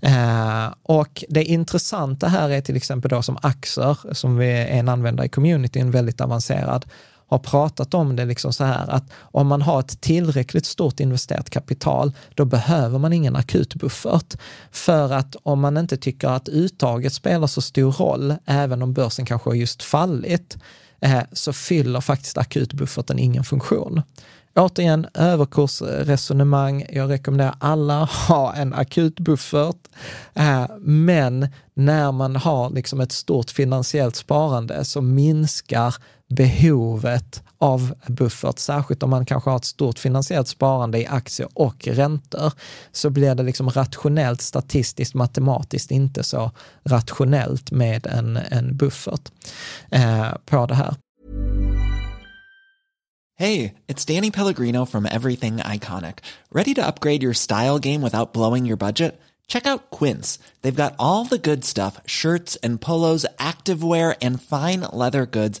Eh, 0.00 0.74
och 0.82 1.24
det 1.28 1.44
intressanta 1.44 2.28
här 2.28 2.50
är 2.50 2.60
till 2.60 2.76
exempel 2.76 3.08
då 3.08 3.22
som 3.22 3.38
Axer, 3.42 3.98
som 4.12 4.40
är 4.40 4.66
en 4.66 4.88
användare 4.88 5.26
i 5.26 5.28
communityn, 5.28 5.90
väldigt 5.90 6.20
avancerad, 6.20 6.84
har 7.28 7.38
pratat 7.38 7.94
om 7.94 8.16
det 8.16 8.24
liksom 8.24 8.52
så 8.52 8.64
här 8.64 8.90
att 8.90 9.04
om 9.16 9.46
man 9.46 9.62
har 9.62 9.80
ett 9.80 10.00
tillräckligt 10.00 10.66
stort 10.66 11.00
investerat 11.00 11.50
kapital, 11.50 12.12
då 12.34 12.44
behöver 12.44 12.98
man 12.98 13.12
ingen 13.12 13.36
akutbuffert. 13.36 14.34
För 14.70 15.12
att 15.12 15.36
om 15.42 15.60
man 15.60 15.76
inte 15.76 15.96
tycker 15.96 16.28
att 16.28 16.48
uttaget 16.48 17.12
spelar 17.12 17.46
så 17.46 17.60
stor 17.60 17.92
roll, 17.92 18.34
även 18.46 18.82
om 18.82 18.92
börsen 18.92 19.26
kanske 19.26 19.50
har 19.50 19.54
just 19.54 19.82
fallit, 19.82 20.56
eh, 21.00 21.22
så 21.32 21.52
fyller 21.52 22.00
faktiskt 22.00 22.38
akutbufferten 22.38 23.18
ingen 23.18 23.44
funktion. 23.44 24.02
Återigen, 24.56 25.06
överkursresonemang. 25.14 26.86
Jag 26.88 27.10
rekommenderar 27.10 27.54
alla 27.58 28.04
ha 28.04 28.54
en 28.54 28.74
akutbuffert. 28.74 29.76
Eh, 30.34 30.66
men 30.80 31.48
när 31.74 32.12
man 32.12 32.36
har 32.36 32.70
liksom 32.70 33.00
ett 33.00 33.12
stort 33.12 33.50
finansiellt 33.50 34.16
sparande 34.16 34.84
så 34.84 35.00
minskar 35.00 35.94
behovet 36.30 37.42
av 37.58 37.94
buffert, 38.06 38.58
särskilt 38.58 39.02
om 39.02 39.10
man 39.10 39.26
kanske 39.26 39.50
har 39.50 39.56
ett 39.56 39.64
stort 39.64 39.98
finansiellt 39.98 40.48
sparande 40.48 40.98
i 40.98 41.06
aktier 41.06 41.48
och 41.54 41.86
räntor, 41.86 42.52
så 42.92 43.10
blir 43.10 43.34
det 43.34 43.42
liksom 43.42 43.70
rationellt, 43.70 44.40
statistiskt, 44.40 45.14
matematiskt 45.14 45.90
inte 45.90 46.22
så 46.22 46.50
rationellt 46.84 47.70
med 47.70 48.06
en, 48.06 48.36
en 48.36 48.76
buffert 48.76 49.32
eh, 49.90 50.32
på 50.46 50.66
det 50.66 50.74
här. 50.74 50.94
Hej, 53.36 53.74
det 53.86 54.10
är 54.10 54.14
Danny 54.14 54.30
Pellegrino 54.30 54.86
från 54.86 55.06
Everything 55.06 55.62
Iconic. 55.74 56.14
Ready 56.54 56.74
to 56.74 56.80
upgrade 56.80 57.24
your 57.24 57.34
style 57.34 57.78
game 57.78 58.04
without 58.04 58.32
blowing 58.32 58.66
your 58.66 58.76
budget? 58.76 59.20
Check 59.48 59.66
out 59.66 59.90
Quince. 59.90 60.38
They've 60.62 60.82
got 60.82 60.94
all 60.98 61.26
the 61.26 61.50
good 61.50 61.64
stuff, 61.64 62.00
shirts 62.06 62.56
and 62.62 62.80
polos, 62.80 63.26
activewear 63.38 64.14
and 64.22 64.40
fine 64.40 64.80
leather 64.92 65.26
goods 65.26 65.60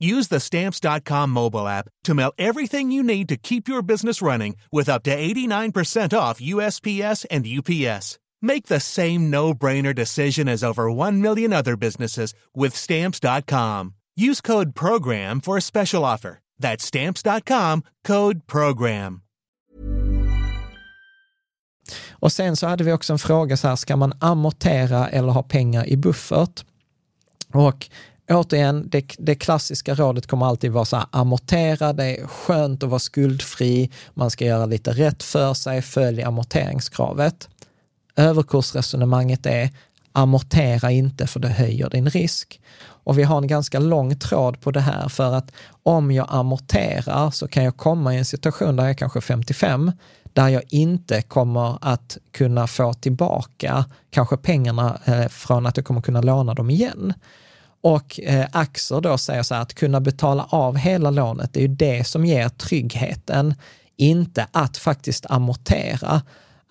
Use 0.00 0.28
the 0.28 0.40
stamps.com 0.40 1.30
mobile 1.30 1.68
app 1.68 1.88
to 2.04 2.14
mail 2.14 2.32
everything 2.38 2.90
you 2.90 3.02
need 3.02 3.28
to 3.28 3.36
keep 3.36 3.68
your 3.68 3.82
business 3.82 4.22
running 4.22 4.56
with 4.72 4.88
up 4.88 5.02
to 5.02 5.14
89% 5.14 6.18
off 6.18 6.40
USPS 6.40 7.26
and 7.30 7.46
UPS. 7.46 8.18
Make 8.40 8.68
the 8.68 8.80
same 8.80 9.28
no-brainer 9.30 9.94
decision 9.94 10.48
as 10.48 10.64
over 10.64 10.90
1 10.90 11.20
million 11.20 11.52
other 11.52 11.76
businesses 11.76 12.32
with 12.54 12.74
stamps.com. 12.74 13.94
Use 14.16 14.40
code 14.40 14.74
program 14.74 15.40
for 15.42 15.58
a 15.58 15.60
special 15.60 16.06
offer. 16.06 16.40
That's 16.58 16.84
stamps.com, 16.84 17.82
code 18.02 18.46
program. 18.46 19.20
Och 22.10 22.32
sen 22.32 22.56
så 22.56 22.66
hade 22.66 22.84
vi 22.84 22.92
också 22.92 23.12
en 23.12 23.18
fråga 23.18 23.56
så 23.56 23.68
här, 23.68 23.76
ska 23.76 23.96
man 23.96 24.12
amortera 24.20 25.08
eller 25.08 25.28
ha 25.32 25.42
pengar 25.42 25.86
i 25.86 25.96
buffert? 25.96 26.64
Och 27.52 27.88
återigen, 28.30 28.88
det, 28.88 29.14
det 29.18 29.34
klassiska 29.34 29.94
rådet 29.94 30.26
kommer 30.26 30.46
alltid 30.46 30.72
vara 30.72 30.84
så 30.84 30.96
här, 30.96 31.06
amortera, 31.10 31.92
det 31.92 32.04
är 32.04 32.26
skönt 32.26 32.82
att 32.82 32.88
vara 32.88 32.98
skuldfri, 32.98 33.90
man 34.14 34.30
ska 34.30 34.44
göra 34.44 34.66
lite 34.66 34.92
rätt 34.92 35.22
för 35.22 35.54
sig, 35.54 35.82
följ 35.82 36.22
amorteringskravet. 36.22 37.48
Överkursresonemanget 38.16 39.46
är, 39.46 39.70
amortera 40.12 40.90
inte 40.90 41.26
för 41.26 41.40
det 41.40 41.48
höjer 41.48 41.90
din 41.90 42.10
risk. 42.10 42.60
Och 42.82 43.18
vi 43.18 43.22
har 43.22 43.38
en 43.38 43.46
ganska 43.46 43.78
lång 43.78 44.18
tråd 44.18 44.60
på 44.60 44.70
det 44.70 44.80
här 44.80 45.08
för 45.08 45.34
att 45.34 45.52
om 45.82 46.10
jag 46.10 46.26
amorterar 46.30 47.30
så 47.30 47.48
kan 47.48 47.64
jag 47.64 47.76
komma 47.76 48.14
i 48.14 48.18
en 48.18 48.24
situation 48.24 48.76
där 48.76 48.86
jag 48.86 48.98
kanske 48.98 49.18
är 49.18 49.20
55, 49.20 49.92
där 50.32 50.48
jag 50.48 50.62
inte 50.68 51.22
kommer 51.22 51.78
att 51.80 52.18
kunna 52.32 52.66
få 52.66 52.94
tillbaka 52.94 53.84
kanske 54.10 54.36
pengarna 54.36 54.98
eh, 55.04 55.28
från 55.28 55.66
att 55.66 55.76
jag 55.76 55.86
kommer 55.86 56.00
kunna 56.00 56.20
låna 56.20 56.54
dem 56.54 56.70
igen. 56.70 57.14
Och 57.82 58.20
eh, 58.20 58.46
Axer 58.52 59.00
då 59.00 59.18
säger 59.18 59.42
så 59.42 59.54
här 59.54 59.62
att 59.62 59.74
kunna 59.74 60.00
betala 60.00 60.46
av 60.50 60.76
hela 60.76 61.10
lånet, 61.10 61.52
det 61.52 61.60
är 61.60 61.68
ju 61.68 61.74
det 61.74 62.06
som 62.06 62.24
ger 62.24 62.48
tryggheten, 62.48 63.54
inte 63.96 64.46
att 64.52 64.76
faktiskt 64.76 65.26
amortera. 65.28 66.22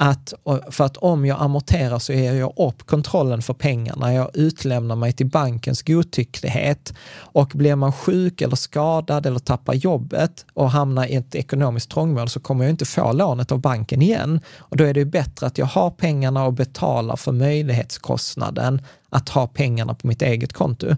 Att, 0.02 0.34
för 0.72 0.84
att 0.84 0.98
om 0.98 1.26
jag 1.26 1.42
amorterar 1.42 2.00
så 2.00 2.14
ger 2.14 2.34
jag 2.34 2.54
upp 2.58 2.86
kontrollen 2.86 3.42
för 3.42 3.54
pengarna, 3.54 4.14
jag 4.14 4.30
utlämnar 4.34 4.96
mig 4.96 5.14
till 5.14 5.28
bankens 5.28 5.82
godtycklighet. 5.82 6.94
Och 7.18 7.48
blir 7.48 7.76
man 7.76 7.94
sjuk 7.94 8.42
eller 8.42 8.56
skadad 8.56 9.26
eller 9.26 9.40
tappar 9.40 9.74
jobbet 9.74 10.46
och 10.54 10.72
hamnar 10.72 11.06
i 11.06 11.16
ett 11.16 11.36
ekonomiskt 11.36 11.92
trångmål 11.92 12.30
så 12.30 12.40
kommer 12.40 12.64
jag 12.64 12.72
inte 12.72 12.86
få 12.86 13.12
lånet 13.12 13.52
av 13.52 13.60
banken 13.60 14.02
igen. 14.02 14.40
Och 14.58 14.78
då 14.78 14.84
är 14.84 14.94
det 14.94 15.06
bättre 15.06 15.48
att 15.48 15.58
jag 15.58 15.66
har 15.66 15.92
pengarna 15.92 16.46
och 16.46 16.54
betalar 16.54 17.16
för 17.16 17.32
möjlighetskostnaden 17.32 18.82
att 19.10 19.30
ha 19.30 19.48
pengarna 19.48 19.94
på 19.94 20.08
mitt 20.08 20.22
eget 20.22 20.54
konto 20.54 20.96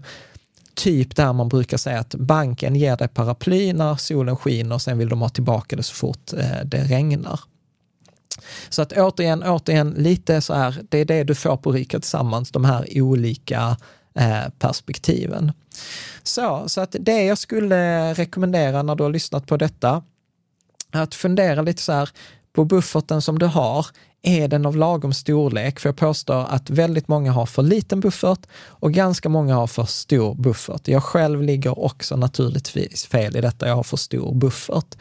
typ 0.74 1.16
där 1.16 1.32
man 1.32 1.48
brukar 1.48 1.76
säga 1.76 2.00
att 2.00 2.14
banken 2.14 2.76
ger 2.76 2.96
dig 2.96 3.08
paraply 3.08 3.72
när 3.72 3.96
solen 3.96 4.36
skiner 4.36 4.74
och 4.74 4.82
sen 4.82 4.98
vill 4.98 5.08
de 5.08 5.20
ha 5.20 5.28
tillbaka 5.28 5.76
det 5.76 5.82
så 5.82 5.94
fort 5.94 6.32
eh, 6.32 6.64
det 6.64 6.84
regnar. 6.84 7.40
Så 8.68 8.82
att 8.82 8.92
återigen, 8.92 9.42
återigen, 9.42 9.90
lite 9.90 10.40
så 10.40 10.54
här, 10.54 10.82
det 10.88 10.98
är 10.98 11.04
det 11.04 11.24
du 11.24 11.34
får 11.34 11.56
på 11.56 11.72
Rika 11.72 12.00
Tillsammans, 12.00 12.50
de 12.50 12.64
här 12.64 12.86
olika 13.02 13.76
eh, 14.14 14.48
perspektiven. 14.58 15.52
Så, 16.22 16.64
så 16.66 16.80
att 16.80 16.96
det 17.00 17.24
jag 17.24 17.38
skulle 17.38 18.12
rekommendera 18.14 18.82
när 18.82 18.94
du 18.94 19.02
har 19.02 19.10
lyssnat 19.10 19.46
på 19.46 19.56
detta, 19.56 20.02
att 20.90 21.14
fundera 21.14 21.62
lite 21.62 21.82
så 21.82 21.92
här 21.92 22.10
på 22.52 22.64
bufferten 22.64 23.22
som 23.22 23.38
du 23.38 23.46
har, 23.46 23.86
är 24.22 24.48
den 24.48 24.66
av 24.66 24.76
lagom 24.76 25.12
storlek? 25.12 25.80
För 25.80 25.88
jag 25.88 25.96
påstår 25.96 26.46
att 26.48 26.70
väldigt 26.70 27.08
många 27.08 27.32
har 27.32 27.46
för 27.46 27.62
liten 27.62 28.00
buffert 28.00 28.46
och 28.66 28.92
ganska 28.92 29.28
många 29.28 29.54
har 29.54 29.66
för 29.66 29.84
stor 29.84 30.34
buffert. 30.34 30.88
Jag 30.88 31.02
själv 31.02 31.42
ligger 31.42 31.78
också 31.78 32.16
naturligtvis 32.16 33.06
fel 33.06 33.36
i 33.36 33.40
detta, 33.40 33.68
jag 33.68 33.76
har 33.76 33.82
för 33.82 33.96
stor 33.96 34.34
buffert. 34.34 34.96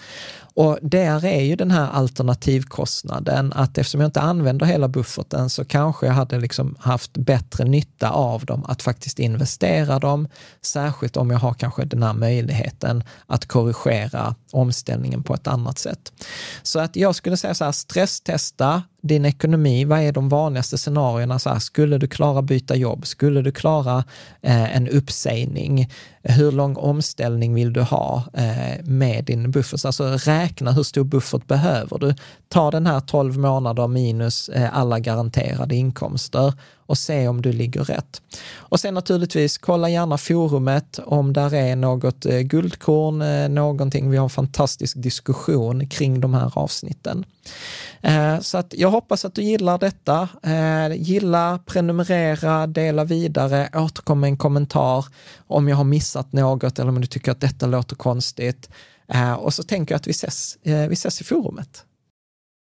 Och 0.53 0.79
där 0.81 1.25
är 1.25 1.41
ju 1.41 1.55
den 1.55 1.71
här 1.71 1.89
alternativkostnaden 1.91 3.53
att 3.53 3.77
eftersom 3.77 4.01
jag 4.01 4.07
inte 4.07 4.21
använder 4.21 4.65
hela 4.65 4.87
bufferten 4.87 5.49
så 5.49 5.65
kanske 5.65 6.05
jag 6.05 6.13
hade 6.13 6.39
liksom 6.39 6.75
haft 6.79 7.17
bättre 7.17 7.65
nytta 7.65 8.09
av 8.09 8.45
dem 8.45 8.65
att 8.67 8.81
faktiskt 8.81 9.19
investera 9.19 9.99
dem, 9.99 10.27
särskilt 10.61 11.17
om 11.17 11.31
jag 11.31 11.39
har 11.39 11.53
kanske 11.53 11.85
den 11.85 12.03
här 12.03 12.13
möjligheten 12.13 13.03
att 13.25 13.45
korrigera 13.45 14.35
omställningen 14.51 15.23
på 15.23 15.33
ett 15.33 15.47
annat 15.47 15.79
sätt. 15.79 16.13
Så 16.63 16.79
att 16.79 16.95
jag 16.95 17.15
skulle 17.15 17.37
säga 17.37 17.53
så 17.53 17.65
här, 17.65 17.71
stresstesta 17.71 18.83
din 19.01 19.25
ekonomi, 19.25 19.85
vad 19.85 19.99
är 19.99 20.11
de 20.11 20.29
vanligaste 20.29 20.77
scenarierna? 20.77 21.39
Så 21.39 21.49
här, 21.49 21.59
skulle 21.59 21.97
du 21.97 22.07
klara 22.07 22.41
byta 22.41 22.75
jobb? 22.75 23.05
Skulle 23.07 23.41
du 23.41 23.51
klara 23.51 24.03
eh, 24.41 24.75
en 24.75 24.87
uppsägning? 24.87 25.89
Hur 26.23 26.51
lång 26.51 26.75
omställning 26.75 27.53
vill 27.53 27.73
du 27.73 27.81
ha 27.81 28.23
eh, 28.33 28.83
med 28.85 29.25
din 29.25 29.51
buffert? 29.51 29.85
Alltså 29.85 30.03
räkna 30.03 30.71
hur 30.71 30.83
stor 30.83 31.03
buffert 31.03 31.47
behöver 31.47 31.97
du? 31.97 32.15
Ta 32.49 32.71
den 32.71 32.87
här 32.87 32.99
12 32.99 33.37
månader 33.37 33.87
minus 33.87 34.49
eh, 34.49 34.77
alla 34.77 34.99
garanterade 34.99 35.75
inkomster 35.75 36.53
och 36.85 36.97
se 36.97 37.27
om 37.27 37.41
du 37.41 37.51
ligger 37.51 37.83
rätt. 37.83 38.21
Och 38.55 38.79
sen 38.79 38.93
naturligtvis, 38.93 39.57
kolla 39.57 39.89
gärna 39.89 40.17
forumet 40.17 40.99
om 41.05 41.33
där 41.33 41.53
är 41.53 41.75
något 41.75 42.25
eh, 42.25 42.39
guldkorn, 42.39 43.53
någonting. 43.53 44.09
Vi 44.09 44.17
har 44.17 44.23
en 44.23 44.29
fantastisk 44.29 44.97
diskussion 44.97 45.87
kring 45.87 46.21
de 46.21 46.33
här 46.33 46.51
avsnitten. 46.55 47.25
Så 48.41 48.57
att 48.57 48.73
jag 48.77 48.91
hoppas 48.91 49.25
att 49.25 49.35
du 49.35 49.43
gillar 49.43 49.77
detta. 49.77 50.29
Gilla, 50.95 51.59
prenumerera, 51.65 52.67
dela 52.67 53.03
vidare, 53.03 53.69
återkom 53.73 54.19
med 54.19 54.27
en 54.27 54.37
kommentar 54.37 55.05
om 55.47 55.67
jag 55.67 55.75
har 55.75 55.83
missat 55.83 56.10
missat 56.11 56.33
något 56.33 56.79
eller 56.79 56.89
om 56.89 57.01
du 57.01 57.07
tycker 57.07 57.31
att 57.31 57.41
detta 57.41 57.65
låter 57.65 57.95
konstigt. 57.95 58.69
Eh, 59.07 59.33
och 59.33 59.53
så 59.53 59.63
tänker 59.63 59.93
jag 59.93 59.97
att 59.99 60.07
vi 60.07 60.11
ses, 60.11 60.57
eh, 60.63 60.87
vi 60.87 60.93
ses 60.93 61.21
i 61.21 61.23
forumet. 61.23 61.85